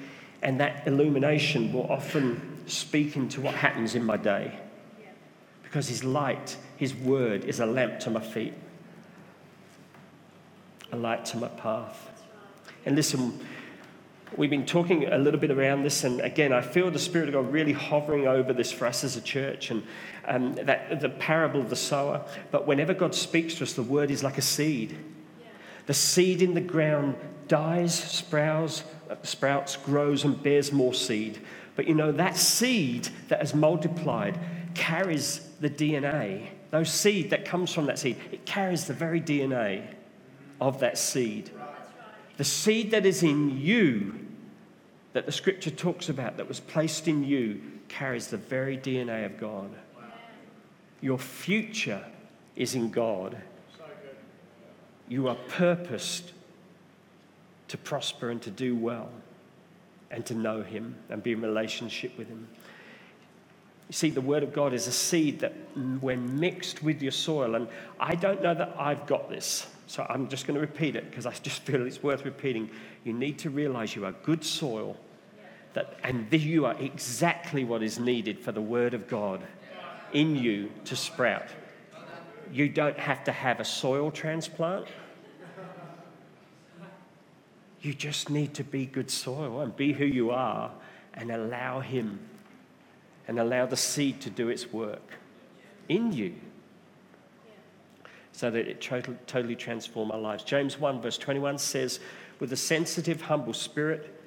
And 0.42 0.60
that 0.60 0.86
illumination 0.86 1.72
will 1.72 1.90
often 1.90 2.58
speak 2.66 3.16
into 3.16 3.40
what 3.40 3.54
happens 3.54 3.94
in 3.94 4.04
my 4.04 4.18
day 4.18 4.58
because 5.74 5.88
His 5.88 6.04
light, 6.04 6.56
His 6.76 6.94
word, 6.94 7.46
is 7.46 7.58
a 7.58 7.66
lamp 7.66 7.98
to 7.98 8.08
my 8.08 8.20
feet, 8.20 8.54
a 10.92 10.96
light 10.96 11.24
to 11.24 11.36
my 11.36 11.48
path. 11.48 12.10
And 12.86 12.94
listen, 12.94 13.44
we've 14.36 14.50
been 14.50 14.66
talking 14.66 15.12
a 15.12 15.18
little 15.18 15.40
bit 15.40 15.50
around 15.50 15.82
this, 15.82 16.04
and 16.04 16.20
again, 16.20 16.52
I 16.52 16.60
feel 16.60 16.92
the 16.92 17.00
Spirit 17.00 17.28
of 17.28 17.34
God 17.34 17.52
really 17.52 17.72
hovering 17.72 18.28
over 18.28 18.52
this 18.52 18.70
for 18.70 18.86
us 18.86 19.02
as 19.02 19.16
a 19.16 19.20
church, 19.20 19.72
and 19.72 19.82
um, 20.26 20.54
that 20.54 21.00
the 21.00 21.08
parable 21.08 21.58
of 21.58 21.70
the 21.70 21.76
sower. 21.76 22.24
But 22.52 22.68
whenever 22.68 22.94
God 22.94 23.12
speaks 23.12 23.56
to 23.56 23.64
us, 23.64 23.72
the 23.72 23.82
word 23.82 24.12
is 24.12 24.22
like 24.22 24.38
a 24.38 24.42
seed. 24.42 24.96
The 25.86 25.94
seed 25.94 26.40
in 26.40 26.54
the 26.54 26.60
ground 26.60 27.16
dies, 27.48 27.98
sprouts, 27.98 28.84
sprouts, 29.24 29.74
grows, 29.74 30.22
and 30.22 30.40
bears 30.40 30.70
more 30.70 30.94
seed. 30.94 31.40
But 31.74 31.88
you 31.88 31.94
know, 31.94 32.12
that 32.12 32.36
seed 32.36 33.08
that 33.26 33.40
has 33.40 33.56
multiplied 33.56 34.38
carries 34.74 35.40
the 35.64 35.70
DNA, 35.70 36.48
those 36.70 36.90
seed 36.90 37.30
that 37.30 37.46
comes 37.46 37.72
from 37.72 37.86
that 37.86 37.98
seed, 37.98 38.18
it 38.30 38.44
carries 38.44 38.84
the 38.84 38.92
very 38.92 39.18
DNA 39.18 39.94
of 40.60 40.80
that 40.80 40.98
seed. 40.98 41.50
The 42.36 42.44
seed 42.44 42.90
that 42.90 43.06
is 43.06 43.22
in 43.22 43.58
you, 43.58 44.26
that 45.14 45.24
the 45.24 45.32
scripture 45.32 45.70
talks 45.70 46.10
about, 46.10 46.36
that 46.36 46.46
was 46.46 46.60
placed 46.60 47.08
in 47.08 47.24
you, 47.24 47.62
carries 47.88 48.26
the 48.26 48.36
very 48.36 48.76
DNA 48.76 49.24
of 49.24 49.38
God. 49.38 49.70
Your 51.00 51.18
future 51.18 52.04
is 52.56 52.74
in 52.74 52.90
God. 52.90 53.34
You 55.08 55.28
are 55.28 55.38
purposed 55.48 56.32
to 57.68 57.78
prosper 57.78 58.28
and 58.28 58.42
to 58.42 58.50
do 58.50 58.76
well 58.76 59.08
and 60.10 60.26
to 60.26 60.34
know 60.34 60.62
Him 60.62 60.96
and 61.08 61.22
be 61.22 61.32
in 61.32 61.40
relationship 61.40 62.18
with 62.18 62.28
Him. 62.28 62.48
You 63.88 63.92
see, 63.92 64.10
the 64.10 64.20
Word 64.20 64.42
of 64.42 64.52
God 64.52 64.72
is 64.72 64.86
a 64.86 64.92
seed 64.92 65.40
that, 65.40 65.52
when 66.00 66.40
mixed 66.40 66.82
with 66.82 67.02
your 67.02 67.12
soil, 67.12 67.54
and 67.54 67.68
I 68.00 68.14
don't 68.14 68.42
know 68.42 68.54
that 68.54 68.74
I've 68.78 69.06
got 69.06 69.28
this, 69.28 69.66
so 69.86 70.06
I'm 70.08 70.28
just 70.28 70.46
going 70.46 70.54
to 70.54 70.60
repeat 70.60 70.96
it 70.96 71.10
because 71.10 71.26
I 71.26 71.32
just 71.32 71.62
feel 71.62 71.86
it's 71.86 72.02
worth 72.02 72.24
repeating. 72.24 72.70
You 73.04 73.12
need 73.12 73.38
to 73.40 73.50
realize 73.50 73.94
you 73.94 74.06
are 74.06 74.12
good 74.12 74.42
soil, 74.42 74.96
that, 75.74 75.98
and 76.02 76.32
you 76.32 76.64
are 76.64 76.76
exactly 76.80 77.64
what 77.64 77.82
is 77.82 77.98
needed 77.98 78.40
for 78.40 78.52
the 78.52 78.62
Word 78.62 78.94
of 78.94 79.06
God 79.06 79.42
in 80.12 80.36
you 80.36 80.70
to 80.86 80.96
sprout. 80.96 81.48
You 82.52 82.68
don't 82.68 82.98
have 82.98 83.24
to 83.24 83.32
have 83.32 83.60
a 83.60 83.64
soil 83.64 84.10
transplant. 84.10 84.86
You 87.82 87.92
just 87.92 88.30
need 88.30 88.54
to 88.54 88.64
be 88.64 88.86
good 88.86 89.10
soil 89.10 89.60
and 89.60 89.76
be 89.76 89.92
who 89.92 90.06
you 90.06 90.30
are 90.30 90.70
and 91.12 91.30
allow 91.30 91.80
Him 91.80 92.18
and 93.26 93.38
allow 93.38 93.66
the 93.66 93.76
seed 93.76 94.20
to 94.22 94.30
do 94.30 94.48
its 94.48 94.72
work 94.72 95.18
in 95.88 96.12
you 96.12 96.34
so 98.32 98.50
that 98.50 98.66
it 98.66 98.80
totally, 98.80 99.16
totally 99.26 99.54
transform 99.54 100.10
our 100.10 100.18
lives. 100.18 100.42
James 100.42 100.78
1, 100.78 101.00
verse 101.00 101.16
21 101.16 101.56
says, 101.58 102.00
With 102.40 102.52
a 102.52 102.56
sensitive, 102.56 103.22
humble 103.22 103.52
spirit, 103.52 104.20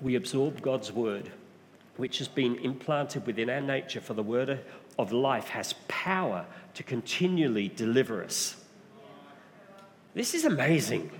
we 0.00 0.14
absorb 0.14 0.62
God's 0.62 0.92
word, 0.92 1.30
which 1.96 2.18
has 2.18 2.28
been 2.28 2.56
implanted 2.58 3.26
within 3.26 3.50
our 3.50 3.60
nature, 3.60 4.00
for 4.00 4.14
the 4.14 4.22
word 4.22 4.60
of 4.96 5.12
life 5.12 5.48
has 5.48 5.74
power 5.88 6.46
to 6.74 6.82
continually 6.84 7.68
deliver 7.68 8.22
us. 8.22 8.56
This 10.14 10.32
is 10.34 10.44
amazing. 10.44 11.10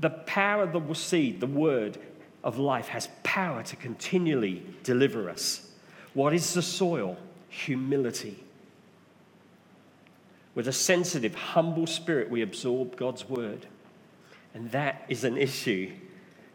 The 0.00 0.10
power 0.10 0.62
of 0.62 0.72
the 0.72 0.94
seed, 0.94 1.40
the 1.40 1.46
word, 1.46 1.98
of 2.44 2.58
life 2.58 2.88
has 2.88 3.08
power 3.38 3.62
to 3.62 3.76
continually 3.76 4.64
deliver 4.82 5.30
us. 5.30 5.70
What 6.12 6.34
is 6.34 6.54
the 6.54 6.62
soil? 6.62 7.16
Humility. 7.48 8.42
With 10.56 10.66
a 10.66 10.72
sensitive, 10.72 11.36
humble 11.36 11.86
spirit, 11.86 12.30
we 12.30 12.42
absorb 12.42 12.96
God's 12.96 13.28
word. 13.28 13.66
And 14.54 14.72
that 14.72 15.04
is 15.08 15.22
an 15.22 15.36
issue 15.36 15.92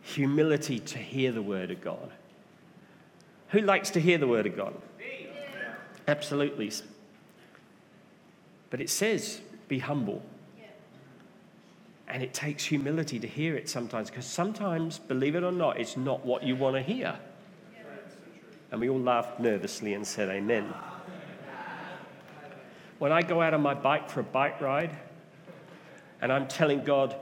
humility 0.02 0.78
to 0.80 0.98
hear 0.98 1.32
the 1.32 1.42
word 1.42 1.72
of 1.72 1.80
God. 1.80 2.12
Who 3.52 3.62
likes 3.62 3.90
to 3.92 4.02
hear 4.02 4.18
the 4.18 4.28
word 4.28 4.46
of 4.46 4.58
God? 4.58 4.74
Absolutely. 6.06 6.70
But 8.70 8.82
it 8.82 8.90
says, 8.90 9.40
be 9.70 9.80
humble. 9.80 10.22
And 12.14 12.22
it 12.22 12.32
takes 12.32 12.64
humility 12.64 13.20
to 13.20 13.26
hear 13.26 13.58
it 13.58 13.68
sometimes, 13.68 14.12
because 14.12 14.28
sometimes, 14.28 15.00
believe 15.00 15.34
it 15.34 15.42
or 15.42 15.52
not, 15.52 15.80
it's 15.80 15.98
not 15.98 16.24
what 16.24 16.44
you 16.44 16.56
want 16.56 16.76
to 16.76 16.82
hear. 16.84 17.18
And 18.72 18.80
we 18.80 18.88
all 18.88 19.00
laughed 19.00 19.40
nervously 19.40 19.96
and 19.96 20.06
said, 20.06 20.30
Amen. 20.30 20.72
When 23.00 23.12
I 23.12 23.24
go 23.24 23.42
out 23.42 23.56
on 23.56 23.62
my 23.62 23.74
bike 23.74 24.12
for 24.12 24.20
a 24.20 24.24
bike 24.24 24.62
ride, 24.62 24.96
and 26.22 26.32
I'm 26.32 26.48
telling 26.48 26.84
God, 26.84 27.16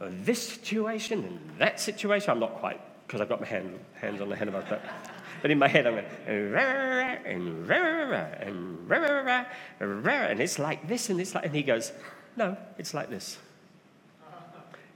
this 0.00 0.48
situation 0.48 1.22
and 1.22 1.38
that 1.58 1.78
situation, 1.78 2.30
I'm 2.30 2.40
not 2.40 2.54
quite, 2.54 2.80
because 3.06 3.20
I've 3.20 3.28
got 3.28 3.42
my 3.42 3.46
hand, 3.46 3.78
hands 3.92 4.22
on 4.22 4.30
the 4.30 4.36
head 4.36 4.48
of 4.48 4.54
my 4.54 4.62
but, 4.62 4.80
but 5.42 5.50
in 5.50 5.58
my 5.58 5.68
head 5.68 5.86
I'm 5.86 5.96
going, 5.96 6.06
and, 9.80 10.06
and 10.08 10.40
it's 10.40 10.58
like 10.58 10.88
this, 10.88 11.10
and 11.10 11.20
it's 11.20 11.34
like, 11.34 11.44
and 11.44 11.54
he 11.54 11.62
goes, 11.62 11.92
no, 12.36 12.56
it's 12.78 12.94
like 12.94 13.10
this 13.10 13.36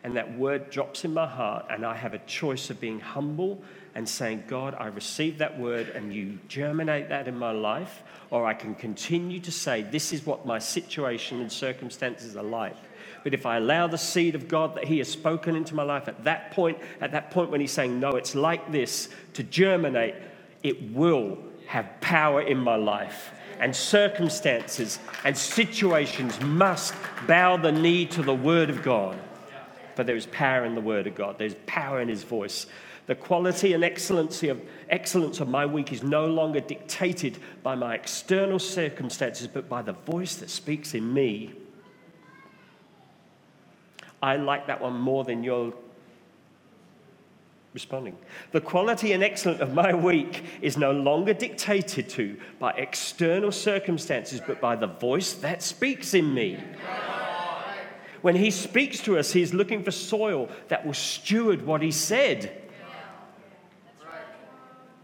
and 0.05 0.17
that 0.17 0.39
word 0.39 0.71
drops 0.71 1.05
in 1.05 1.15
my 1.15 1.27
heart, 1.27 1.67
and 1.71 1.85
I 1.85 1.97
have 1.97 2.13
a 2.13 2.19
choice 2.21 2.69
of 2.69 2.79
being 2.79 3.01
humble 3.01 3.61
and 3.95 4.07
saying, 4.07 4.45
God, 4.47 4.77
I 4.79 4.87
receive 4.87 5.39
that 5.39 5.59
word, 5.59 5.89
and 5.89 6.13
you 6.13 6.39
germinate 6.47 7.09
that 7.09 7.27
in 7.27 7.39
my 7.39 7.53
life, 7.53 8.03
or 8.31 8.45
I 8.45 8.53
can 8.53 8.75
continue 8.75 9.41
to 9.41 9.51
say, 9.51 9.83
This 9.83 10.13
is 10.13 10.27
what 10.27 10.45
my 10.45 10.59
situation 10.59 11.41
and 11.41 11.51
circumstances 11.51 12.37
are 12.37 12.43
like. 12.43 12.77
But 13.25 13.33
if 13.33 13.47
I 13.47 13.57
allow 13.57 13.87
the 13.87 13.97
seed 13.97 14.35
of 14.35 14.47
God 14.47 14.75
that 14.75 14.85
He 14.85 14.99
has 14.99 15.09
spoken 15.09 15.57
into 15.57 15.75
my 15.75 15.83
life 15.83 16.07
at 16.07 16.23
that 16.25 16.51
point, 16.51 16.79
at 17.01 17.13
that 17.13 17.31
point 17.31 17.51
when 17.51 17.63
He's 17.63 17.73
saying, 17.73 17.99
no, 17.99 18.11
it's 18.11 18.35
like 18.35 18.71
this, 18.71 19.09
to 19.33 19.43
germinate, 19.43 20.15
it 20.63 20.93
will 20.93 21.39
have 21.67 21.89
power 22.03 22.43
in 22.43 22.59
my 22.59 22.77
life. 22.77 23.33
And 23.59 23.75
circumstances 23.75 24.99
and 25.25 25.37
situations 25.37 26.39
must 26.43 26.95
bow 27.27 27.57
the 27.57 27.73
knee 27.73 28.05
to 28.07 28.23
the 28.23 28.35
Word 28.35 28.69
of 28.69 28.83
God. 28.83 29.17
But 29.97 30.07
there 30.07 30.17
is 30.17 30.27
power 30.27 30.65
in 30.65 30.75
the 30.75 30.81
Word 30.81 31.07
of 31.07 31.15
God, 31.15 31.39
there's 31.39 31.57
power 31.67 32.01
in 32.01 32.09
His 32.09 32.23
voice. 32.23 32.67
The 33.07 33.15
quality 33.15 33.75
and 33.75 33.85
excellency 33.85 34.49
of, 34.49 34.63
excellence 34.89 35.41
of 35.41 35.49
my 35.49 35.67
week 35.67 35.93
is 35.93 36.03
no 36.03 36.27
longer 36.27 36.61
dictated 36.61 37.39
by 37.63 37.75
my 37.75 37.95
external 37.95 38.59
circumstances, 38.59 39.47
but 39.47 39.69
by 39.69 39.83
the 39.83 39.93
voice 39.93 40.37
that 40.37 40.49
speaks 40.49 40.95
in 40.95 41.13
me. 41.13 41.53
I 44.23 44.37
like 44.37 44.69
that 44.69 44.81
one 44.81 44.99
more 44.99 45.23
than 45.23 45.45
you're 45.45 45.75
responding. 47.75 48.17
The 48.53 48.61
quality 48.61 49.13
and 49.13 49.23
excellence 49.23 49.61
of 49.61 49.75
my 49.75 49.93
week 49.93 50.45
is 50.63 50.79
no 50.79 50.93
longer 50.93 51.35
dictated 51.35 52.09
to 52.11 52.39
by 52.59 52.71
external 52.73 53.53
circumstances, 53.53 54.41
but 54.47 54.63
by 54.63 54.77
the 54.77 54.87
voice 54.87 55.35
that 55.35 55.63
speaks 55.63 56.15
in 56.15 56.33
me. 56.33 56.59
When 58.25 58.37
he 58.37 58.51
speaks 58.51 59.01
to 59.01 59.19
us, 59.19 59.35
he's 59.35 59.53
looking 59.53 59.85
for 59.85 59.91
soil 59.91 60.49
that 60.69 60.87
will 60.87 60.95
steward 60.95 61.67
what 61.67 61.83
he 61.83 61.91
said. 61.91 62.63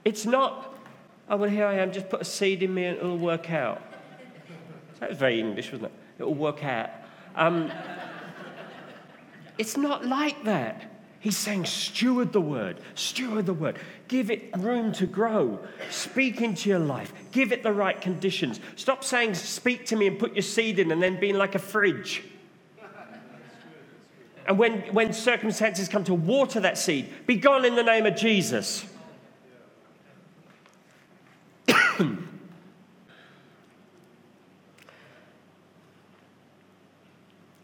It's 0.07 0.25
not, 0.25 0.75
oh, 1.29 1.37
well, 1.37 1.51
here 1.51 1.67
I 1.67 1.75
am, 1.75 1.93
just 1.93 2.09
put 2.09 2.23
a 2.23 2.25
seed 2.25 2.63
in 2.63 2.73
me 2.73 2.87
and 2.87 2.97
it'll 2.97 3.19
work 3.19 3.51
out. 3.51 3.83
That 5.01 5.11
was 5.11 5.19
very 5.19 5.39
English, 5.39 5.71
wasn't 5.71 5.93
it? 5.93 5.93
It'll 6.19 6.33
work 6.33 6.65
out. 6.65 6.89
Um, 7.37 7.71
it's 9.59 9.77
not 9.77 10.07
like 10.07 10.43
that. 10.45 10.91
He's 11.21 11.37
saying, 11.37 11.67
steward 11.67 12.33
the 12.33 12.41
word, 12.41 12.81
steward 12.95 13.45
the 13.45 13.53
word, 13.53 13.79
give 14.09 14.31
it 14.31 14.49
room 14.57 14.93
to 14.93 15.07
grow, 15.07 15.59
speak 15.91 16.41
into 16.41 16.71
your 16.71 16.79
life, 16.79 17.13
give 17.33 17.53
it 17.53 17.63
the 17.63 17.73
right 17.75 18.01
conditions. 18.01 18.61
Stop 18.77 19.05
saying, 19.05 19.35
speak 19.35 19.85
to 19.89 19.97
me 19.97 20.07
and 20.07 20.19
put 20.19 20.33
your 20.33 20.41
seed 20.41 20.79
in, 20.79 20.91
and 20.91 21.03
then 21.03 21.21
being 21.21 21.37
like 21.37 21.55
a 21.55 21.59
fridge. 21.59 22.23
And 24.51 24.59
when, 24.59 24.81
when 24.93 25.13
circumstances 25.13 25.89
come 25.89 26.03
to 26.03 26.13
water 26.13 26.59
that 26.59 26.77
seed, 26.77 27.25
be 27.25 27.37
gone 27.37 27.65
in 27.65 27.77
the 27.77 27.85
name 27.85 28.05
of 28.05 28.17
Jesus. 28.17 28.85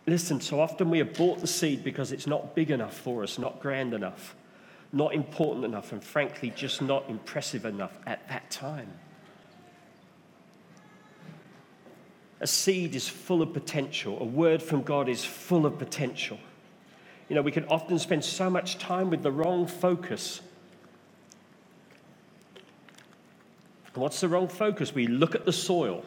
Listen, 0.06 0.40
so 0.40 0.60
often 0.60 0.88
we 0.88 1.00
abort 1.00 1.40
the 1.40 1.48
seed 1.48 1.82
because 1.82 2.12
it's 2.12 2.28
not 2.28 2.54
big 2.54 2.70
enough 2.70 2.96
for 2.96 3.24
us, 3.24 3.36
not 3.36 3.58
grand 3.58 3.92
enough, 3.92 4.36
not 4.92 5.12
important 5.12 5.64
enough, 5.64 5.90
and 5.90 6.04
frankly, 6.04 6.52
just 6.54 6.80
not 6.80 7.10
impressive 7.10 7.64
enough 7.64 7.98
at 8.06 8.28
that 8.28 8.48
time. 8.48 8.92
A 12.38 12.46
seed 12.46 12.94
is 12.94 13.08
full 13.08 13.42
of 13.42 13.52
potential. 13.52 14.20
A 14.20 14.24
word 14.24 14.62
from 14.62 14.82
God 14.82 15.08
is 15.08 15.24
full 15.24 15.66
of 15.66 15.80
potential. 15.80 16.38
You 17.28 17.34
know, 17.34 17.42
we 17.42 17.50
can 17.50 17.64
often 17.66 17.98
spend 17.98 18.24
so 18.24 18.48
much 18.48 18.78
time 18.78 19.10
with 19.10 19.22
the 19.22 19.32
wrong 19.32 19.66
focus. 19.66 20.40
What's 23.94 24.20
the 24.20 24.28
wrong 24.28 24.48
focus? 24.48 24.94
We 24.94 25.06
look 25.06 25.34
at 25.34 25.44
the 25.44 25.52
soil. 25.52 26.04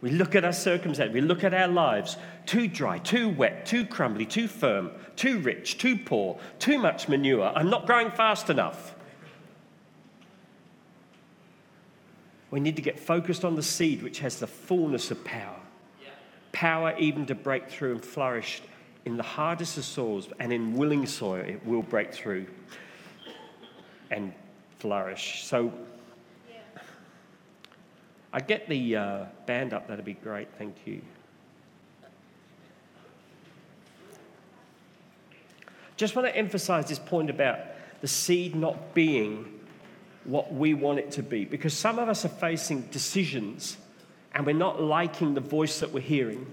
We 0.00 0.10
look 0.10 0.34
at 0.34 0.44
our 0.44 0.52
circumstances, 0.52 1.14
we 1.14 1.22
look 1.22 1.44
at 1.44 1.54
our 1.54 1.66
lives 1.66 2.18
too 2.44 2.68
dry, 2.68 2.98
too 2.98 3.30
wet, 3.30 3.64
too 3.64 3.86
crumbly, 3.86 4.26
too 4.26 4.48
firm, 4.48 4.90
too 5.16 5.38
rich, 5.38 5.78
too 5.78 5.96
poor, 5.96 6.38
too 6.58 6.76
much 6.76 7.08
manure. 7.08 7.50
I'm 7.56 7.70
not 7.70 7.86
growing 7.86 8.10
fast 8.10 8.50
enough. 8.50 8.94
We 12.50 12.60
need 12.60 12.76
to 12.76 12.82
get 12.82 13.00
focused 13.00 13.46
on 13.46 13.56
the 13.56 13.62
seed 13.62 14.02
which 14.02 14.18
has 14.18 14.38
the 14.38 14.46
fullness 14.46 15.10
of 15.10 15.24
power. 15.24 15.56
Power 16.52 16.94
even 16.98 17.24
to 17.26 17.34
break 17.34 17.70
through 17.70 17.92
and 17.92 18.04
flourish 18.04 18.60
in 19.04 19.16
the 19.16 19.22
hardest 19.22 19.76
of 19.76 19.84
soils 19.84 20.28
and 20.38 20.52
in 20.52 20.74
willing 20.74 21.06
soil, 21.06 21.40
it 21.40 21.64
will 21.66 21.82
break 21.82 22.12
through 22.12 22.46
and 24.10 24.32
flourish. 24.78 25.44
So, 25.44 25.72
I 28.32 28.40
get 28.40 28.68
the 28.68 28.96
uh, 28.96 29.24
band 29.46 29.72
up, 29.72 29.86
that'd 29.86 30.04
be 30.04 30.14
great, 30.14 30.48
thank 30.58 30.74
you. 30.86 31.00
Just 35.96 36.16
want 36.16 36.26
to 36.26 36.36
emphasize 36.36 36.88
this 36.88 36.98
point 36.98 37.30
about 37.30 37.58
the 38.00 38.08
seed 38.08 38.56
not 38.56 38.92
being 38.92 39.60
what 40.24 40.52
we 40.52 40.74
want 40.74 40.98
it 40.98 41.12
to 41.12 41.22
be, 41.22 41.44
because 41.44 41.74
some 41.74 41.98
of 41.98 42.08
us 42.08 42.24
are 42.24 42.30
facing 42.30 42.82
decisions 42.90 43.76
and 44.34 44.44
we're 44.44 44.52
not 44.52 44.82
liking 44.82 45.34
the 45.34 45.40
voice 45.40 45.78
that 45.80 45.92
we're 45.92 46.00
hearing, 46.00 46.46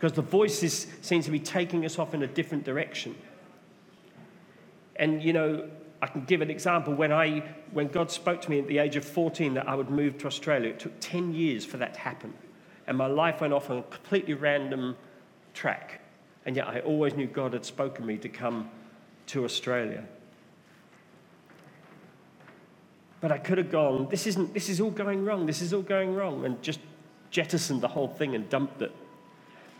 because 0.00 0.16
the 0.16 0.22
voices 0.22 0.86
seem 1.02 1.22
to 1.22 1.30
be 1.30 1.38
taking 1.38 1.84
us 1.84 1.98
off 1.98 2.14
in 2.14 2.22
a 2.22 2.26
different 2.26 2.64
direction. 2.64 3.14
And 4.96 5.22
you 5.22 5.34
know, 5.34 5.68
I 6.00 6.06
can 6.06 6.24
give 6.24 6.40
an 6.40 6.50
example. 6.50 6.94
When, 6.94 7.12
I, 7.12 7.40
when 7.72 7.88
God 7.88 8.10
spoke 8.10 8.40
to 8.40 8.50
me 8.50 8.58
at 8.60 8.66
the 8.66 8.78
age 8.78 8.96
of 8.96 9.04
14 9.04 9.52
that 9.54 9.68
I 9.68 9.74
would 9.74 9.90
move 9.90 10.16
to 10.18 10.26
Australia, 10.26 10.70
it 10.70 10.80
took 10.80 10.98
10 11.00 11.34
years 11.34 11.66
for 11.66 11.76
that 11.76 11.92
to 11.94 12.00
happen. 12.00 12.32
And 12.86 12.96
my 12.96 13.08
life 13.08 13.42
went 13.42 13.52
off 13.52 13.68
on 13.68 13.76
a 13.76 13.82
completely 13.82 14.32
random 14.32 14.96
track. 15.52 16.00
And 16.46 16.56
yet 16.56 16.66
I 16.66 16.80
always 16.80 17.14
knew 17.14 17.26
God 17.26 17.52
had 17.52 17.66
spoken 17.66 18.06
me 18.06 18.16
to 18.18 18.28
come 18.30 18.70
to 19.26 19.44
Australia. 19.44 20.02
But 23.20 23.32
I 23.32 23.36
could 23.36 23.58
have 23.58 23.70
gone, 23.70 24.08
this, 24.08 24.26
isn't, 24.26 24.54
this 24.54 24.70
is 24.70 24.80
all 24.80 24.90
going 24.90 25.26
wrong, 25.26 25.44
this 25.44 25.60
is 25.60 25.74
all 25.74 25.82
going 25.82 26.14
wrong, 26.14 26.46
and 26.46 26.62
just 26.62 26.80
jettisoned 27.30 27.82
the 27.82 27.88
whole 27.88 28.08
thing 28.08 28.34
and 28.34 28.48
dumped 28.48 28.80
it. 28.80 28.92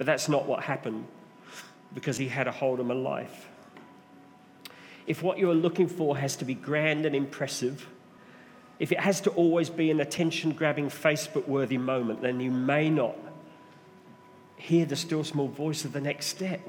But 0.00 0.06
that's 0.06 0.30
not 0.30 0.46
what 0.46 0.64
happened 0.64 1.06
because 1.94 2.16
He 2.16 2.28
had 2.28 2.48
a 2.48 2.52
hold 2.52 2.80
of 2.80 2.86
my 2.86 2.94
life 2.94 3.50
if 5.10 5.24
what 5.24 5.38
you're 5.38 5.56
looking 5.56 5.88
for 5.88 6.16
has 6.16 6.36
to 6.36 6.44
be 6.44 6.54
grand 6.54 7.04
and 7.04 7.16
impressive, 7.16 7.88
if 8.78 8.92
it 8.92 9.00
has 9.00 9.20
to 9.22 9.30
always 9.30 9.68
be 9.68 9.90
an 9.90 9.98
attention 9.98 10.52
grabbing, 10.52 10.88
Facebook 10.88 11.48
worthy 11.48 11.78
moment, 11.78 12.22
then 12.22 12.38
you 12.38 12.52
may 12.52 12.88
not 12.88 13.16
hear 14.54 14.86
the 14.86 14.94
still 14.94 15.24
small 15.24 15.48
voice 15.48 15.84
of 15.84 15.92
the 15.92 16.00
next 16.00 16.26
step. 16.26 16.60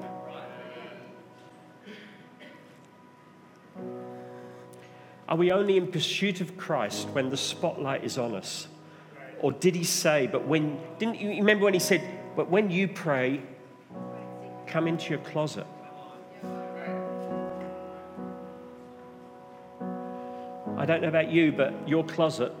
Are 5.28 5.36
we 5.36 5.52
only 5.52 5.76
in 5.76 5.86
pursuit 5.86 6.40
of 6.40 6.56
Christ 6.56 7.10
when 7.10 7.30
the 7.30 7.36
spotlight 7.36 8.02
is 8.02 8.18
on 8.18 8.34
us? 8.34 8.66
Or 9.40 9.52
did 9.52 9.76
he 9.76 9.84
say, 9.84 10.26
but 10.26 10.48
when, 10.48 10.80
didn't 10.98 11.20
you 11.20 11.28
remember 11.28 11.66
when 11.66 11.74
he 11.74 11.80
said, 11.80 12.02
but 12.36 12.50
when 12.50 12.70
you 12.70 12.88
pray, 12.88 13.42
come 14.66 14.86
into 14.88 15.10
your 15.10 15.18
closet? 15.20 15.66
I 20.76 20.84
don't 20.84 21.00
know 21.02 21.08
about 21.08 21.30
you, 21.30 21.52
but 21.52 21.72
your 21.88 22.04
closet, 22.04 22.52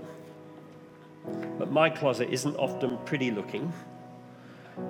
but 1.58 1.72
my 1.72 1.90
closet 1.90 2.28
isn't 2.30 2.56
often 2.56 2.98
pretty 3.04 3.30
looking. 3.30 3.72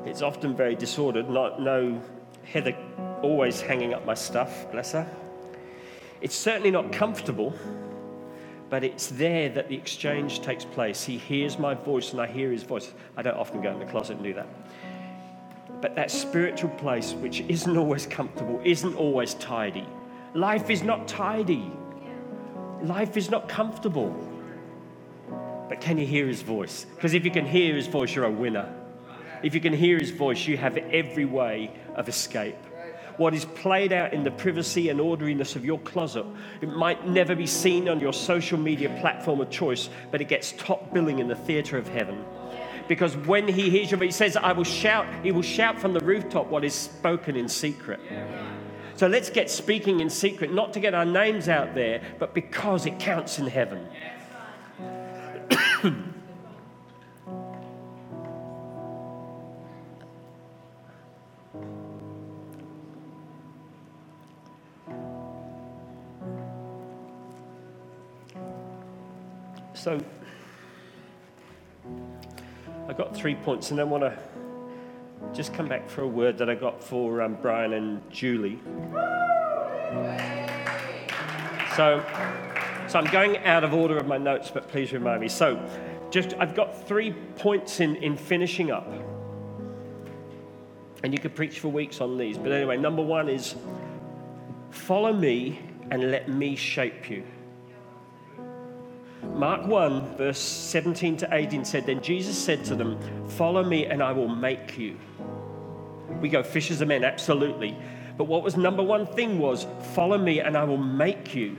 It's 0.05 0.21
often 0.21 0.55
very 0.55 0.75
disordered, 0.75 1.31
not, 1.31 1.61
no 1.61 2.03
Heather 2.45 2.77
always 3.23 3.61
hanging 3.61 3.95
up 3.95 4.05
my 4.05 4.15
stuff, 4.15 4.71
bless 4.71 4.93
her. 4.93 5.09
It's 6.21 6.35
certainly 6.37 6.71
not 6.71 6.93
comfortable, 6.93 7.55
but 8.73 8.83
it's 8.83 9.09
there 9.09 9.51
that 9.51 9.69
the 9.69 9.75
exchange 9.75 10.41
takes 10.41 10.65
place. 10.65 11.05
He 11.05 11.19
hears 11.19 11.59
my 11.59 11.75
voice 11.75 12.13
and 12.13 12.23
I 12.23 12.27
hear 12.27 12.51
his 12.51 12.63
voice. 12.63 12.91
I 13.19 13.21
don't 13.21 13.37
often 13.37 13.61
go 13.61 13.71
in 13.71 13.79
the 13.79 13.85
closet 13.85 14.15
and 14.15 14.25
do 14.25 14.33
that. 14.33 14.47
But 15.83 15.95
that 15.97 16.11
spiritual 16.11 16.71
place, 16.71 17.13
which 17.13 17.41
isn't 17.41 17.77
always 17.77 18.07
comfortable, 18.07 18.63
isn't 18.65 18.95
always 18.95 19.35
tidy. 19.35 19.87
Life 20.33 20.71
is 20.71 20.83
not 20.83 21.07
tidy. 21.07 21.71
Life 22.81 23.19
is 23.19 23.31
not 23.31 23.47
comfortable. 23.47 24.17
But 25.69 25.83
can 25.83 25.99
you 25.99 26.07
hear 26.07 26.27
his 26.27 26.41
voice? 26.41 26.87
Because 26.95 27.13
if 27.13 27.27
you 27.27 27.31
can 27.31 27.45
hear 27.45 27.75
his 27.75 27.89
voice, 27.89 28.15
you're 28.15 28.25
a 28.25 28.31
winner. 28.31 28.75
If 29.43 29.55
you 29.55 29.61
can 29.61 29.75
hear 29.75 29.99
his 29.99 30.13
voice, 30.13 30.47
you 30.47 30.57
have 30.57 30.79
every 30.79 31.27
way 31.27 31.73
of 31.95 32.09
escape. 32.09 32.57
What 33.17 33.35
is 33.35 33.45
played 33.45 33.93
out 33.93 34.13
in 34.13 34.25
the 34.25 34.31
privacy 34.31 34.89
and 34.89 35.01
orderliness 35.01 35.55
of 35.57 35.65
your 35.65 35.79
closet, 35.81 36.25
it 36.61 36.69
might 36.69 37.07
never 37.07 37.35
be 37.35 37.47
seen 37.47 37.89
on 37.89 38.01
your 38.01 38.13
social 38.13 38.59
media 38.59 38.97
platform 39.01 39.41
of 39.41 39.51
choice, 39.51 39.91
but 40.11 40.21
it 40.21 40.29
gets 40.29 40.53
top 40.53 40.93
billing 40.93 41.19
in 41.19 41.29
the 41.29 41.37
theater 41.37 41.77
of 41.77 41.89
heaven. 41.89 42.25
Because 42.89 43.17
when 43.17 43.47
he 43.47 43.71
hears 43.71 43.91
you, 43.91 43.97
he 43.99 44.11
says, 44.11 44.37
I 44.37 44.53
will 44.53 44.65
shout, 44.65 45.07
he 45.23 45.31
will 45.31 45.43
shout 45.43 45.79
from 45.79 45.93
the 45.93 46.01
rooftop 46.01 46.49
what 46.49 46.65
is 46.65 46.75
spoken 46.75 47.37
in 47.37 47.49
secret. 47.49 48.01
So 48.97 49.07
let's 49.07 49.31
get 49.31 49.51
speaking 49.51 50.01
in 50.01 50.11
secret, 50.11 50.53
not 50.53 50.73
to 50.75 50.81
get 50.81 50.95
our 50.95 51.05
names 51.05 51.49
out 51.49 51.75
there, 51.75 52.03
but 52.19 52.35
because 52.35 52.87
it 52.87 52.99
counts 52.99 53.39
in 53.39 53.47
heaven. 53.47 53.87
So, 69.83 70.01
I 72.87 72.93
got 72.93 73.17
three 73.17 73.35
points, 73.35 73.73
and 73.73 73.81
I 73.81 73.83
want 73.83 74.05
to 74.05 74.17
just 75.35 75.53
come 75.55 75.67
back 75.67 75.91
for 75.91 76.03
a 76.03 76.07
word 76.07 76.39
that 76.39 76.49
I 76.49 76.55
got 76.55 76.81
for 76.81 77.21
um, 77.21 77.37
Brian 77.43 77.73
and 77.73 78.09
Julie. 78.09 78.61
So, 81.75 82.01
so 82.87 83.01
I'm 83.01 83.11
going 83.11 83.39
out 83.39 83.65
of 83.65 83.75
order 83.75 83.97
of 83.97 84.07
my 84.07 84.19
notes, 84.19 84.53
but 84.53 84.69
please 84.69 84.93
remind 84.93 85.21
me. 85.21 85.29
So, 85.29 85.61
just 86.13 86.35
I've 86.39 86.55
got 86.55 86.87
three 86.87 87.13
points 87.35 87.81
in, 87.81 87.97
in 87.97 88.17
finishing 88.17 88.71
up. 88.71 88.87
And 91.03 91.13
you 91.13 91.19
could 91.19 91.35
preach 91.35 91.59
for 91.59 91.67
weeks 91.67 92.01
on 92.01 92.17
these. 92.17 92.39
But 92.39 92.53
anyway, 92.53 92.77
number 92.77 93.03
one 93.03 93.29
is 93.29 93.57
follow 94.71 95.13
me 95.13 95.59
and 95.91 96.13
let 96.13 96.29
me 96.29 96.55
shape 96.55 97.11
you. 97.11 97.25
Mark 99.43 99.67
1, 99.67 100.19
verse 100.19 100.39
17 100.39 101.17
to 101.17 101.29
18 101.33 101.65
said, 101.65 101.85
Then 101.85 102.01
Jesus 102.01 102.39
said 102.39 102.65
to 102.67 102.77
them, 102.77 102.97
Follow 103.31 103.65
me 103.65 103.87
and 103.87 104.01
I 104.01 104.13
will 104.13 104.29
make 104.29 104.79
you. 104.79 104.97
We 106.21 106.29
go 106.29 106.45
fishers 106.45 106.81
of 106.81 106.87
men, 106.87 107.03
absolutely. 107.03 107.77
But 108.17 108.29
what 108.29 108.45
was 108.45 108.57
number 108.57 108.85
one 108.85 109.05
thing 109.05 109.41
was, 109.41 109.67
Follow 109.95 110.17
me 110.17 110.39
and 110.39 110.57
I 110.57 110.63
will 110.63 110.77
make 110.77 111.35
you. 111.35 111.57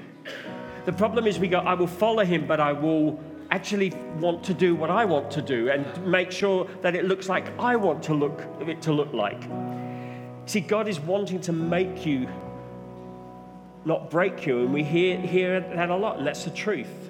The 0.86 0.94
problem 0.94 1.28
is 1.28 1.40
we 1.40 1.50
go, 1.50 1.60
I 1.60 1.74
will 1.74 1.88
follow 1.88 2.24
him, 2.24 2.48
but 2.48 2.62
I 2.62 2.72
will 2.72 3.20
actually 3.52 3.90
want 4.18 4.46
to 4.46 4.54
do 4.54 4.76
what 4.76 4.90
I 4.90 5.04
want 5.04 5.30
to 5.32 5.42
do 5.42 5.70
and 5.70 6.08
make 6.08 6.32
sure 6.32 6.66
that 6.84 6.96
it 6.96 7.04
looks 7.04 7.28
like 7.28 7.52
I 7.60 7.76
want 7.76 8.02
to 8.04 8.14
look 8.14 8.44
it 8.62 8.82
to 8.84 8.94
look 8.94 9.12
like. 9.12 9.44
See, 10.46 10.62
God 10.62 10.88
is 10.88 11.02
wanting 11.02 11.42
to 11.42 11.52
make 11.52 12.06
you, 12.06 12.30
not 13.84 14.10
break 14.10 14.46
you, 14.46 14.60
and 14.60 14.74
we 14.74 14.84
hear, 14.84 15.20
hear 15.20 15.60
that 15.60 15.90
a 15.90 15.96
lot, 15.98 16.20
and 16.20 16.26
that's 16.26 16.46
the 16.46 16.52
truth. 16.52 17.10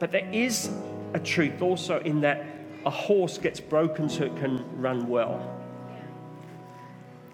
But 0.00 0.10
there 0.10 0.28
is 0.32 0.70
a 1.14 1.20
truth 1.20 1.62
also 1.62 2.00
in 2.00 2.22
that 2.22 2.44
a 2.84 2.90
horse 2.90 3.36
gets 3.38 3.60
broken 3.60 4.08
so 4.08 4.24
it 4.24 4.36
can 4.38 4.64
run 4.80 5.06
well. 5.06 5.58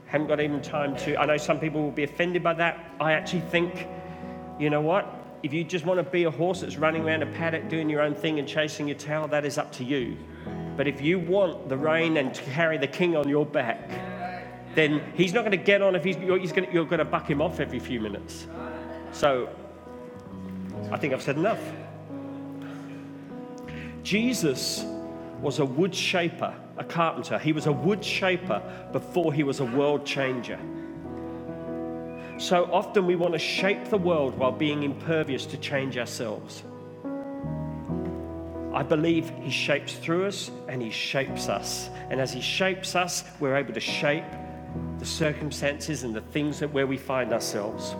Haven't 0.06 0.26
got 0.26 0.40
even 0.40 0.60
time 0.60 0.96
to. 0.98 1.16
I 1.16 1.26
know 1.26 1.36
some 1.36 1.60
people 1.60 1.82
will 1.82 1.92
be 1.92 2.02
offended 2.02 2.42
by 2.42 2.54
that. 2.54 2.92
I 3.00 3.12
actually 3.12 3.40
think, 3.40 3.86
you 4.58 4.68
know 4.68 4.80
what? 4.80 5.12
If 5.42 5.52
you 5.52 5.62
just 5.62 5.86
want 5.86 5.98
to 5.98 6.10
be 6.10 6.24
a 6.24 6.30
horse 6.30 6.62
that's 6.62 6.76
running 6.76 7.04
around 7.04 7.22
a 7.22 7.26
paddock 7.26 7.68
doing 7.68 7.88
your 7.88 8.00
own 8.00 8.14
thing 8.14 8.40
and 8.40 8.48
chasing 8.48 8.88
your 8.88 8.96
tail, 8.96 9.28
that 9.28 9.44
is 9.44 9.58
up 9.58 9.70
to 9.72 9.84
you. 9.84 10.16
But 10.76 10.88
if 10.88 11.00
you 11.00 11.20
want 11.20 11.68
the 11.68 11.76
rein 11.76 12.16
and 12.16 12.34
to 12.34 12.42
carry 12.50 12.78
the 12.78 12.86
king 12.86 13.16
on 13.16 13.28
your 13.28 13.46
back, 13.46 13.88
then 14.74 15.00
he's 15.14 15.32
not 15.32 15.40
going 15.40 15.52
to 15.52 15.56
get 15.56 15.82
on 15.82 15.94
if 15.94 16.02
he's, 16.02 16.16
you're, 16.16 16.38
he's 16.38 16.52
going 16.52 16.66
to, 16.66 16.72
you're 16.74 16.84
going 16.84 16.98
to 16.98 17.04
buck 17.04 17.30
him 17.30 17.40
off 17.40 17.60
every 17.60 17.78
few 17.78 18.00
minutes. 18.00 18.48
So 19.12 19.48
I 20.90 20.96
think 20.96 21.14
I've 21.14 21.22
said 21.22 21.36
enough. 21.36 21.60
Jesus 24.06 24.84
was 25.40 25.58
a 25.58 25.64
wood 25.64 25.92
shaper, 25.92 26.54
a 26.76 26.84
carpenter. 26.84 27.40
He 27.40 27.52
was 27.52 27.66
a 27.66 27.72
wood 27.72 28.04
shaper 28.04 28.62
before 28.92 29.32
he 29.32 29.42
was 29.42 29.58
a 29.58 29.64
world 29.64 30.06
changer. 30.06 30.60
So 32.38 32.70
often 32.72 33.04
we 33.04 33.16
want 33.16 33.32
to 33.32 33.38
shape 33.40 33.86
the 33.86 33.98
world 33.98 34.38
while 34.38 34.52
being 34.52 34.84
impervious 34.84 35.44
to 35.46 35.56
change 35.56 35.98
ourselves. 35.98 36.62
I 38.72 38.84
believe 38.84 39.28
He 39.42 39.50
shapes 39.50 39.94
through 39.94 40.26
us 40.26 40.52
and 40.68 40.80
He 40.80 40.90
shapes 40.90 41.48
us. 41.48 41.90
And 42.08 42.20
as 42.20 42.32
He 42.32 42.40
shapes 42.40 42.94
us, 42.94 43.24
we're 43.40 43.56
able 43.56 43.74
to 43.74 43.80
shape 43.80 44.30
the 45.00 45.06
circumstances 45.06 46.04
and 46.04 46.14
the 46.14 46.20
things 46.20 46.60
that 46.60 46.72
where 46.72 46.86
we 46.86 46.96
find 46.96 47.32
ourselves. 47.32 47.96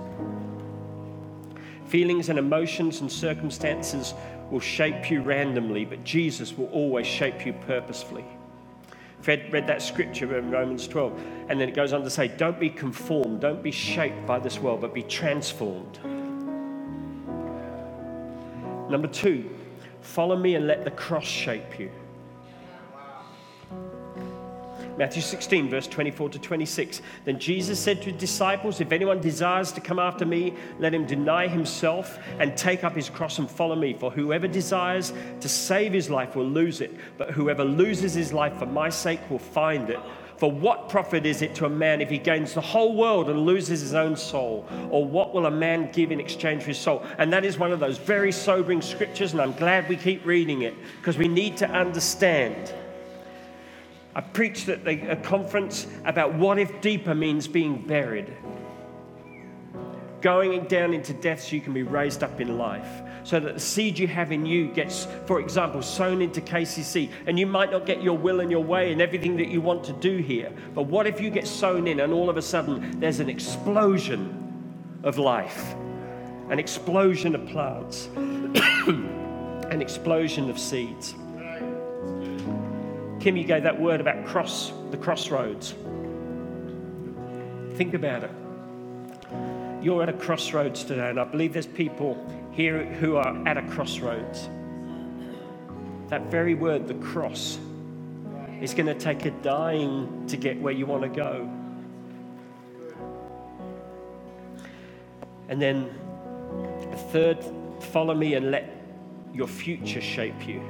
Feelings 1.87 2.29
and 2.29 2.38
emotions 2.38 3.01
and 3.01 3.11
circumstances 3.11 4.14
will 4.51 4.61
shape 4.61 5.11
you 5.11 5.23
randomly, 5.23 5.85
but 5.85 6.05
Jesus 6.05 6.57
will 6.57 6.67
always 6.67 7.07
shape 7.07 7.45
you 7.45 7.53
purposefully. 7.53 8.25
Fred 9.21 9.53
read 9.53 9.67
that 9.67 9.83
scripture 9.83 10.39
in 10.39 10.51
Romans 10.51 10.87
12, 10.87 11.21
and 11.49 11.61
then 11.61 11.69
it 11.69 11.75
goes 11.75 11.93
on 11.93 12.03
to 12.03 12.11
say, 12.11 12.29
Don't 12.29 12.61
be 12.61 12.71
conformed, 12.71 13.41
don't 13.41 13.63
be 13.63 13.73
shaped 13.73 14.27
by 14.27 14.39
this 14.39 14.59
world, 14.59 14.81
but 14.81 14.95
be 14.95 15.03
transformed. 15.03 15.99
Number 18.89 19.09
two, 19.09 19.51
follow 20.01 20.37
me 20.37 20.55
and 20.55 20.67
let 20.67 20.85
the 20.85 20.93
cross 20.93 21.25
shape 21.25 21.79
you. 21.79 21.91
Matthew 24.99 25.21
16, 25.21 25.69
verse 25.69 25.87
24 25.87 26.31
to 26.31 26.39
26. 26.39 27.03
Then 27.25 27.39
Jesus 27.39 27.79
said 27.79 28.01
to 28.03 28.11
his 28.11 28.19
disciples, 28.19 28.81
If 28.81 28.93
anyone 28.93 29.21
desires 29.21 29.71
to 29.73 29.81
come 29.81 29.99
after 29.99 30.25
me, 30.25 30.55
let 30.79 30.95
him 30.95 31.07
deny 31.07 31.49
himself 31.49 32.19
and 32.39 32.57
take 32.57 32.83
up 32.83 32.95
his 32.95 33.11
cross 33.11 33.39
and 33.39 33.51
follow 33.51 33.77
me. 33.77 33.93
For 33.93 34.11
whoever 34.11 34.49
desires 34.49 35.13
to 35.41 35.49
save 35.49 35.93
his 35.93 36.09
life 36.09 36.35
will 36.35 36.49
lose 36.49 36.81
it, 36.81 36.95
but 37.19 37.31
whoever 37.31 37.63
loses 37.63 38.15
his 38.15 38.33
life 38.33 38.57
for 38.59 38.67
my 38.67 38.89
sake 38.89 39.21
will 39.29 39.39
find 39.39 39.91
it. 39.91 40.01
For 40.39 40.51
what 40.51 40.89
profit 40.89 41.25
is 41.25 41.41
it 41.41 41.55
to 41.57 41.67
a 41.67 41.71
man 41.71 42.01
if 42.01 42.11
he 42.11 42.19
gains 42.19 42.53
the 42.53 42.61
whole 42.61 42.95
world 42.95 43.31
and 43.31 43.47
loses 43.47 43.81
his 43.81 43.95
own 43.95 44.17
soul? 44.17 44.67
Or 44.91 45.05
what 45.05 45.35
will 45.35 45.47
a 45.47 45.51
man 45.51 45.91
give 45.93 46.13
in 46.13 46.21
exchange 46.21 46.63
for 46.63 46.69
his 46.69 46.79
soul? 46.79 47.05
And 47.19 47.33
that 47.33 47.45
is 47.45 47.59
one 47.59 47.73
of 47.73 47.81
those 47.81 47.97
very 47.99 48.33
sobering 48.33 48.83
scriptures, 48.83 49.33
and 49.33 49.41
I'm 49.41 49.55
glad 49.55 49.89
we 49.89 49.97
keep 49.97 50.25
reading 50.27 50.63
it 50.63 50.75
because 50.99 51.17
we 51.17 51.29
need 51.29 51.57
to 51.59 51.71
understand 51.71 52.75
I 54.17 54.23
preached 54.23 54.71
at 54.71 54.89
a 54.89 55.15
conference 55.17 55.87
about 56.07 56.33
what 56.33 56.59
if 56.59 56.81
deeper 56.81 57.15
means 57.15 57.47
being 57.47 57.87
buried. 57.87 58.33
Going 60.23 60.65
down 60.69 60.95
into 60.95 61.13
death 61.13 61.43
so 61.43 61.55
you 61.55 61.61
can 61.61 61.75
be 61.75 61.83
raised 61.83 62.23
up 62.23 62.41
in 62.41 62.57
life. 62.57 63.03
So 63.25 63.39
that 63.39 63.53
the 63.53 63.61
seed 63.61 63.99
you 63.99 64.07
have 64.07 64.33
in 64.33 64.47
you 64.47 64.69
gets, 64.69 65.07
for 65.27 65.39
example, 65.39 65.83
sown 65.83 66.23
into 66.23 66.41
KCC. 66.41 67.11
And 67.27 67.39
you 67.39 67.47
might 67.47 67.71
not 67.71 67.85
get 67.85 68.03
your 68.03 68.17
will 68.17 68.41
and 68.41 68.51
your 68.51 68.65
way 68.65 68.91
and 68.91 69.03
everything 69.03 69.37
that 69.37 69.49
you 69.49 69.61
want 69.61 69.85
to 69.85 69.93
do 69.93 70.17
here. 70.17 70.51
But 70.75 70.85
what 70.85 71.07
if 71.07 71.21
you 71.21 71.29
get 71.29 71.47
sown 71.47 71.87
in 71.87 72.01
and 72.01 72.11
all 72.11 72.31
of 72.31 72.39
a 72.39 72.43
sudden 72.43 72.99
there's 72.99 73.21
an 73.21 73.29
explosion 73.29 74.99
of 75.03 75.19
life, 75.19 75.75
an 76.49 76.59
explosion 76.59 77.35
of 77.35 77.47
plants, 77.49 78.07
an 78.17 79.83
explosion 79.83 80.49
of 80.49 80.59
seeds? 80.59 81.15
Kim, 83.27 83.37
you 83.37 83.43
gave 83.43 83.65
that 83.65 83.81
word 83.81 84.01
about 84.01 84.25
cross, 84.25 84.73
the 84.93 84.97
crossroads. 84.97 85.75
Think 87.75 87.93
about 87.95 88.23
it. 88.23 88.31
You're 89.83 90.05
at 90.05 90.09
a 90.09 90.12
crossroads 90.12 90.85
today, 90.85 91.11
and 91.11 91.19
I 91.19 91.25
believe 91.25 91.53
there's 91.53 91.67
people 91.67 92.25
here 92.53 92.85
who 92.85 93.17
are 93.17 93.37
at 93.45 93.57
a 93.57 93.62
crossroads. 93.62 94.49
That 96.07 96.31
very 96.31 96.55
word, 96.55 96.87
the 96.87 96.95
cross, 96.95 97.59
is 98.61 98.73
going 98.75 98.87
to 98.87 98.95
take 98.95 99.25
a 99.25 99.33
dying 99.33 100.25
to 100.29 100.37
get 100.37 100.61
where 100.61 100.73
you 100.73 100.87
want 100.87 101.03
to 101.03 101.09
go. 101.09 101.51
And 105.49 105.61
then, 105.61 105.93
third, 107.11 107.45
follow 107.81 108.15
me 108.15 108.35
and 108.35 108.53
let 108.53 108.71
your 109.35 109.49
future 109.49 110.01
shape 110.01 110.47
you. 110.47 110.62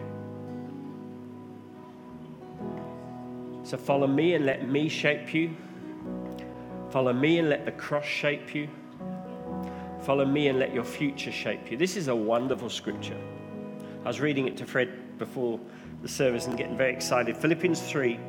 So 3.66 3.76
follow 3.76 4.06
me 4.06 4.34
and 4.34 4.46
let 4.46 4.68
me 4.68 4.88
shape 4.88 5.34
you. 5.34 5.50
Follow 6.90 7.12
me 7.12 7.40
and 7.40 7.48
let 7.48 7.64
the 7.64 7.72
cross 7.72 8.04
shape 8.04 8.54
you. 8.54 8.68
Follow 10.02 10.24
me 10.24 10.46
and 10.46 10.60
let 10.60 10.72
your 10.72 10.84
future 10.84 11.32
shape 11.32 11.68
you. 11.68 11.76
This 11.76 11.96
is 11.96 12.06
a 12.06 12.14
wonderful 12.14 12.70
scripture. 12.70 13.18
I 14.04 14.06
was 14.06 14.20
reading 14.20 14.46
it 14.46 14.56
to 14.58 14.66
Fred 14.66 15.18
before 15.18 15.58
the 16.00 16.08
service 16.08 16.46
and 16.46 16.56
getting 16.56 16.76
very 16.76 16.92
excited. 16.92 17.36
Philippians 17.36 17.82
3, 17.82 18.20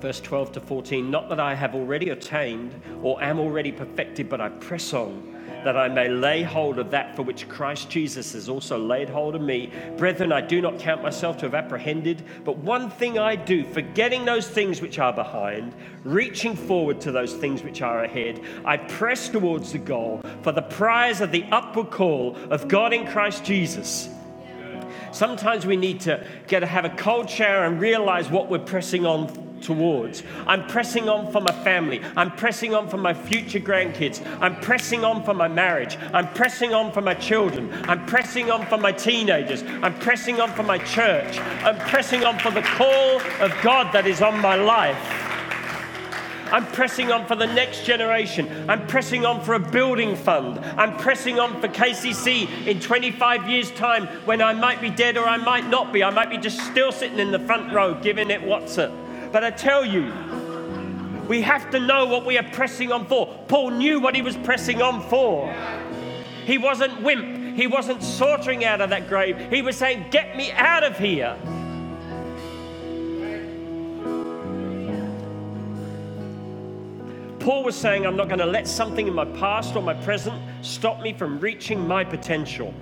verse 0.00 0.20
12 0.20 0.52
to 0.52 0.60
14. 0.62 1.10
Not 1.10 1.28
that 1.28 1.38
I 1.38 1.54
have 1.54 1.74
already 1.74 2.08
attained 2.08 2.74
or 3.02 3.22
am 3.22 3.38
already 3.38 3.70
perfected, 3.70 4.30
but 4.30 4.40
I 4.40 4.48
press 4.48 4.94
on 4.94 5.35
that 5.66 5.76
I 5.76 5.88
may 5.88 6.08
lay 6.08 6.44
hold 6.44 6.78
of 6.78 6.92
that 6.92 7.16
for 7.16 7.22
which 7.22 7.48
Christ 7.48 7.90
Jesus 7.90 8.34
has 8.34 8.48
also 8.48 8.78
laid 8.78 9.08
hold 9.08 9.34
of 9.34 9.40
me. 9.42 9.72
Brethren, 9.96 10.30
I 10.30 10.40
do 10.40 10.60
not 10.60 10.78
count 10.78 11.02
myself 11.02 11.38
to 11.38 11.46
have 11.46 11.56
apprehended, 11.56 12.22
but 12.44 12.56
one 12.58 12.88
thing 12.88 13.18
I 13.18 13.34
do, 13.34 13.64
forgetting 13.64 14.24
those 14.24 14.46
things 14.46 14.80
which 14.80 15.00
are 15.00 15.12
behind, 15.12 15.74
reaching 16.04 16.54
forward 16.54 17.00
to 17.00 17.10
those 17.10 17.34
things 17.34 17.64
which 17.64 17.82
are 17.82 18.04
ahead, 18.04 18.40
I 18.64 18.76
press 18.76 19.28
towards 19.28 19.72
the 19.72 19.78
goal 19.78 20.22
for 20.42 20.52
the 20.52 20.62
prize 20.62 21.20
of 21.20 21.32
the 21.32 21.42
upward 21.50 21.90
call 21.90 22.36
of 22.48 22.68
God 22.68 22.92
in 22.92 23.04
Christ 23.04 23.44
Jesus. 23.44 24.08
Sometimes 25.10 25.66
we 25.66 25.76
need 25.76 25.98
to 26.02 26.24
get 26.46 26.60
to 26.60 26.66
have 26.66 26.84
a 26.84 26.90
cold 26.90 27.28
shower 27.28 27.64
and 27.64 27.80
realize 27.80 28.30
what 28.30 28.48
we're 28.48 28.60
pressing 28.60 29.04
on 29.04 29.45
towards. 29.66 30.22
I'm 30.46 30.66
pressing 30.68 31.08
on 31.08 31.30
for 31.32 31.40
my 31.40 31.52
family. 31.64 32.00
I'm 32.16 32.30
pressing 32.30 32.72
on 32.72 32.88
for 32.88 32.96
my 32.96 33.12
future 33.12 33.58
grandkids. 33.58 34.24
I'm 34.40 34.60
pressing 34.60 35.04
on 35.04 35.24
for 35.24 35.34
my 35.34 35.48
marriage. 35.48 35.98
I'm 36.14 36.28
pressing 36.32 36.72
on 36.72 36.92
for 36.92 37.02
my 37.02 37.14
children. 37.14 37.72
I'm 37.88 38.06
pressing 38.06 38.50
on 38.50 38.64
for 38.66 38.78
my 38.78 38.92
teenagers. 38.92 39.64
I'm 39.82 39.98
pressing 39.98 40.40
on 40.40 40.52
for 40.52 40.62
my 40.62 40.78
church. 40.78 41.38
I'm 41.64 41.76
pressing 41.78 42.24
on 42.24 42.38
for 42.38 42.52
the 42.52 42.62
call 42.62 43.20
of 43.40 43.52
God 43.62 43.92
that 43.92 44.06
is 44.06 44.22
on 44.22 44.40
my 44.40 44.54
life. 44.54 44.96
I'm 46.52 46.64
pressing 46.66 47.10
on 47.10 47.26
for 47.26 47.34
the 47.34 47.46
next 47.46 47.84
generation. 47.84 48.48
I'm 48.70 48.86
pressing 48.86 49.26
on 49.26 49.42
for 49.42 49.54
a 49.54 49.58
building 49.58 50.14
fund. 50.14 50.60
I'm 50.78 50.96
pressing 50.96 51.40
on 51.40 51.60
for 51.60 51.66
KCC 51.66 52.68
in 52.68 52.78
25 52.78 53.48
years' 53.50 53.72
time 53.72 54.06
when 54.26 54.40
I 54.40 54.52
might 54.52 54.80
be 54.80 54.90
dead 54.90 55.16
or 55.16 55.26
I 55.26 55.38
might 55.38 55.68
not 55.68 55.92
be. 55.92 56.04
I 56.04 56.10
might 56.10 56.30
be 56.30 56.38
just 56.38 56.60
still 56.60 56.92
sitting 56.92 57.18
in 57.18 57.32
the 57.32 57.40
front 57.40 57.72
row 57.72 58.00
giving 58.00 58.30
it 58.30 58.40
what's 58.42 58.78
it. 58.78 58.92
But 59.36 59.44
I 59.44 59.50
tell 59.50 59.84
you, 59.84 60.14
we 61.28 61.42
have 61.42 61.68
to 61.72 61.78
know 61.78 62.06
what 62.06 62.24
we 62.24 62.38
are 62.38 62.50
pressing 62.52 62.90
on 62.90 63.04
for. 63.04 63.26
Paul 63.48 63.72
knew 63.72 64.00
what 64.00 64.14
he 64.14 64.22
was 64.22 64.34
pressing 64.34 64.80
on 64.80 65.06
for. 65.10 65.54
He 66.46 66.56
wasn't 66.56 67.02
wimp. 67.02 67.54
He 67.54 67.66
wasn't 67.66 68.02
sauntering 68.02 68.64
out 68.64 68.80
of 68.80 68.88
that 68.88 69.10
grave. 69.10 69.38
He 69.50 69.60
was 69.60 69.76
saying, 69.76 70.06
Get 70.10 70.38
me 70.38 70.52
out 70.52 70.84
of 70.84 70.96
here. 70.96 71.36
Paul 77.38 77.62
was 77.62 77.76
saying, 77.76 78.06
I'm 78.06 78.16
not 78.16 78.28
going 78.28 78.38
to 78.38 78.46
let 78.46 78.66
something 78.66 79.06
in 79.06 79.12
my 79.12 79.26
past 79.26 79.76
or 79.76 79.82
my 79.82 79.92
present 79.92 80.40
stop 80.62 81.02
me 81.02 81.12
from 81.12 81.40
reaching 81.40 81.86
my 81.86 82.04
potential, 82.04 82.72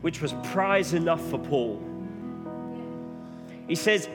which 0.00 0.22
was 0.22 0.32
prize 0.44 0.94
enough 0.94 1.28
for 1.28 1.40
Paul. 1.40 1.82
He 3.66 3.74
says, 3.74 4.08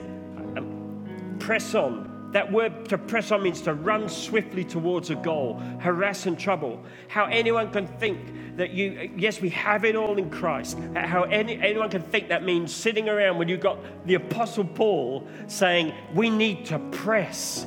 press 1.39 1.75
on. 1.75 2.10
That 2.32 2.52
word 2.52 2.88
to 2.89 2.97
press 2.97 3.32
on 3.32 3.41
means 3.41 3.62
to 3.62 3.73
run 3.73 4.08
swiftly 4.08 4.63
towards 4.63 5.10
a 5.10 5.15
goal, 5.15 5.56
harass 5.80 6.28
and 6.28 6.38
trouble. 6.38 6.84
How 7.08 7.25
anyone 7.25 7.71
can 7.71 7.88
think 7.88 8.56
that 8.56 8.69
you, 8.69 9.10
yes, 9.17 9.41
we 9.41 9.49
have 9.49 9.84
it 9.84 9.95
all 9.95 10.17
in 10.17 10.30
Christ. 10.30 10.78
How 10.95 11.23
any, 11.23 11.60
anyone 11.60 11.89
can 11.89 12.04
think 12.04 12.30
that 12.30 12.43
means 12.43 12.71
sitting 12.71 13.10
around 13.10 13.39
when 13.39 13.49
you've 13.49 13.62
got 13.62 13.80
the 14.06 14.13
Apostle 14.13 14.65
Paul 14.65 15.28
saying, 15.47 15.93
we 16.13 16.30
need 16.30 16.65
to 16.67 16.78
press 16.78 17.65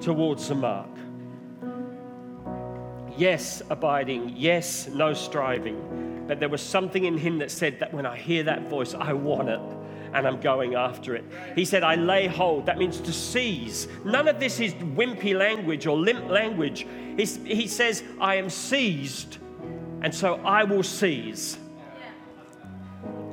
towards 0.00 0.48
the 0.48 0.56
mark. 0.56 0.88
Yes, 3.16 3.62
abiding. 3.70 4.34
Yes, 4.36 4.88
no 4.88 5.14
striving. 5.14 6.24
But 6.26 6.40
there 6.40 6.48
was 6.48 6.62
something 6.62 7.04
in 7.04 7.16
him 7.16 7.38
that 7.38 7.50
said 7.50 7.78
that 7.80 7.92
when 7.92 8.06
I 8.06 8.16
hear 8.16 8.42
that 8.44 8.68
voice, 8.68 8.94
I 8.94 9.12
want 9.12 9.48
it 9.50 9.60
and 10.14 10.26
I'm 10.26 10.40
going 10.40 10.74
after 10.74 11.14
it. 11.14 11.24
He 11.54 11.64
said, 11.64 11.82
I 11.82 11.94
lay 11.94 12.26
hold. 12.26 12.66
That 12.66 12.78
means 12.78 13.00
to 13.00 13.12
seize. 13.12 13.88
None 14.04 14.28
of 14.28 14.40
this 14.40 14.60
is 14.60 14.74
wimpy 14.74 15.36
language 15.36 15.86
or 15.86 15.96
limp 15.96 16.28
language. 16.28 16.86
He's, 17.16 17.36
he 17.44 17.66
says, 17.66 18.02
I 18.20 18.36
am 18.36 18.50
seized, 18.50 19.38
and 20.02 20.14
so 20.14 20.36
I 20.44 20.64
will 20.64 20.82
seize. 20.82 21.58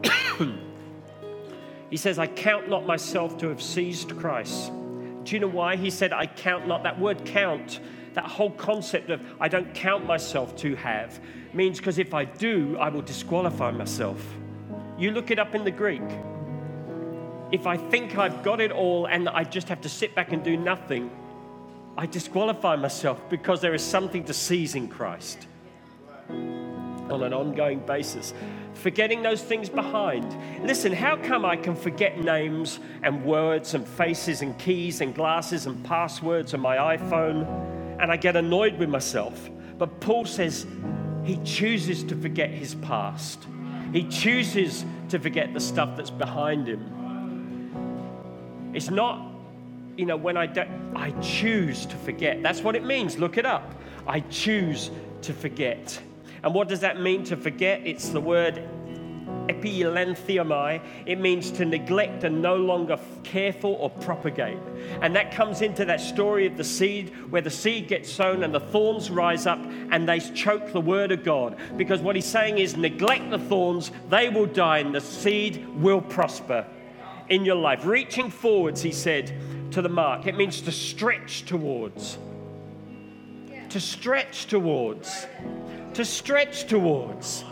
he 1.90 1.98
says, 1.98 2.20
I 2.20 2.28
count 2.28 2.70
not 2.70 2.86
myself 2.86 3.38
to 3.40 3.50
have 3.50 3.62
seized 3.62 4.18
Christ 4.18 4.72
do 5.26 5.36
you 5.36 5.40
know 5.40 5.48
why? 5.48 5.76
He 5.76 5.90
said, 5.90 6.14
I 6.14 6.28
count 6.28 6.68
not. 6.68 6.84
That 6.84 7.00
word 7.00 7.26
count, 7.26 7.80
that 8.14 8.26
whole 8.26 8.52
concept 8.52 9.10
of 9.10 9.22
I 9.40 9.48
don't 9.48 9.74
count 9.74 10.06
myself 10.06 10.56
to 10.58 10.76
have, 10.76 11.20
means 11.52 11.80
because 11.80 11.98
if 11.98 12.14
I 12.14 12.26
do, 12.26 12.78
I 12.80 12.90
will 12.90 13.02
disqualify 13.02 13.72
myself. 13.72 14.24
You 14.98 15.12
look 15.12 15.32
it 15.32 15.40
up 15.40 15.56
in 15.56 15.66
the 15.66 15.72
Greek. 15.72 16.04
If 17.52 17.68
I 17.68 17.78
think 17.78 18.18
I've 18.18 18.44
got 18.44 18.60
it 18.60 18.72
all 18.72 19.06
and 19.06 19.30
I 19.30 19.44
just 19.44 19.70
have 19.70 19.82
to 19.82 19.90
sit 19.90 20.16
back 20.16 20.32
and 20.32 20.44
do 20.44 20.58
nothing, 20.58 21.12
I 21.98 22.06
disqualify 22.06 22.76
myself 22.76 23.20
because 23.30 23.62
there 23.62 23.74
is 23.74 23.84
something 23.84 24.24
to 24.26 24.34
seize 24.34 24.76
in 24.76 24.88
Christ 24.88 25.48
on 26.30 27.22
an 27.24 27.34
ongoing 27.34 27.80
basis 27.80 28.34
forgetting 28.76 29.24
those 29.24 29.42
things 29.42 29.70
behind. 29.70 30.36
Listen, 30.64 30.92
how 30.92 31.16
come 31.18 31.46
I 31.46 31.56
can 31.56 31.76
forget 31.76 32.20
names 32.20 32.80
and 33.02 33.24
words 33.26 33.74
and 33.74 33.88
faces 33.88 34.42
and 34.42 34.58
keys 34.60 35.02
and 35.02 35.16
glasses 35.16 35.66
and 35.66 35.84
passwords 35.84 36.54
on 36.54 36.60
my 36.60 36.98
iPhone 36.98 37.48
and 38.00 38.12
I 38.12 38.18
get 38.18 38.36
annoyed 38.36 38.78
with 38.78 38.90
myself? 38.90 39.50
But 39.78 40.00
Paul 40.00 40.26
says 40.26 40.68
he 41.24 41.38
chooses 41.38 42.04
to 42.04 42.16
forget 42.16 42.50
his 42.50 42.76
past, 42.76 43.48
he 43.92 44.04
chooses 44.04 44.86
to 45.10 45.20
forget 45.20 45.54
the 45.54 45.60
stuff 45.60 45.96
that's 45.96 46.12
behind 46.12 46.68
him. 46.68 47.05
It's 48.76 48.90
not, 48.90 49.26
you 49.96 50.06
know, 50.06 50.18
when 50.18 50.36
I 50.36 50.48
do, 50.48 50.64
I 50.96 51.12
choose 51.22 51.86
to 51.86 51.96
forget. 51.96 52.44
That's 52.44 52.62
what 52.62 52.76
it 52.76 52.84
means. 52.84 53.18
Look 53.18 53.38
it 53.38 53.46
up. 53.46 53.74
I 54.06 54.20
choose 54.20 54.92
to 55.22 55.34
forget. 55.34 55.98
And 56.44 56.54
what 56.54 56.68
does 56.68 56.82
that 56.82 57.00
mean 57.00 57.24
to 57.24 57.38
forget? 57.38 57.82
It's 57.86 58.10
the 58.10 58.20
word 58.20 58.62
epilentheomai. 59.48 60.82
It 61.06 61.20
means 61.20 61.52
to 61.52 61.64
neglect 61.64 62.26
and 62.26 62.42
no 62.42 62.58
longer 62.58 63.00
careful 63.24 63.76
or 63.80 63.90
propagate. 63.90 64.58
And 65.02 65.16
that 65.16 65.32
comes 65.32 65.62
into 65.62 65.86
that 65.86 66.02
story 66.02 66.46
of 66.46 66.58
the 66.58 66.64
seed 66.66 67.14
where 67.32 67.42
the 67.42 67.50
seed 67.50 67.88
gets 67.88 68.12
sown 68.12 68.44
and 68.44 68.54
the 68.54 68.60
thorns 68.60 69.10
rise 69.10 69.48
up 69.48 69.60
and 69.92 70.08
they 70.08 70.20
choke 70.20 70.74
the 70.74 70.82
word 70.82 71.14
of 71.14 71.24
God. 71.24 71.56
Because 71.78 72.02
what 72.02 72.18
he's 72.18 72.26
saying 72.26 72.58
is 72.58 72.76
neglect 72.76 73.30
the 73.30 73.40
thorns, 73.40 73.92
they 74.10 74.28
will 74.28 74.48
die 74.48 74.80
and 74.80 74.94
the 74.94 75.00
seed 75.00 75.66
will 75.78 76.02
prosper 76.02 76.66
in 77.30 77.46
your 77.46 77.56
life. 77.56 77.86
Reaching 77.86 78.30
forwards, 78.30 78.82
he 78.82 78.92
said, 78.92 79.34
to 79.72 79.82
the 79.82 79.90
mark. 79.90 80.28
It 80.28 80.36
means 80.36 80.62
to 80.62 80.72
stretch 80.72 81.46
towards. 81.46 82.18
To 83.70 83.80
stretch 83.80 84.48
towards 84.48 85.26
to 85.96 86.04
stretch 86.04 86.68
towards. 86.68 87.46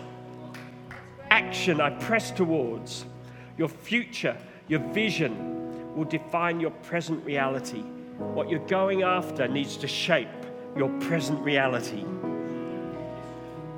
Action 1.31 1.79
I 1.79 1.91
press 1.91 2.29
towards. 2.29 3.05
Your 3.57 3.69
future, 3.69 4.37
your 4.67 4.81
vision 4.81 5.95
will 5.95 6.03
define 6.03 6.59
your 6.59 6.71
present 6.71 7.25
reality. 7.25 7.83
What 8.17 8.49
you're 8.49 8.67
going 8.67 9.01
after 9.01 9.47
needs 9.47 9.77
to 9.77 9.87
shape 9.87 10.27
your 10.75 10.89
present 10.99 11.39
reality. 11.39 12.03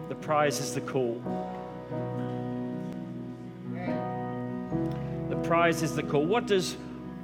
The 0.09 0.15
prize 0.15 0.59
is 0.59 0.73
the 0.73 0.81
call. 0.81 1.21
Prize 5.45 5.83
is 5.83 5.95
the 5.95 6.03
call. 6.03 6.25
What 6.25 6.47
does 6.47 6.75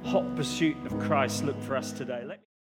hot 0.04 0.36
pursuit 0.36 0.76
of 0.86 0.98
Christ 1.00 1.44
look 1.44 1.60
for 1.62 1.76
us 1.76 1.92
today? 1.92 2.24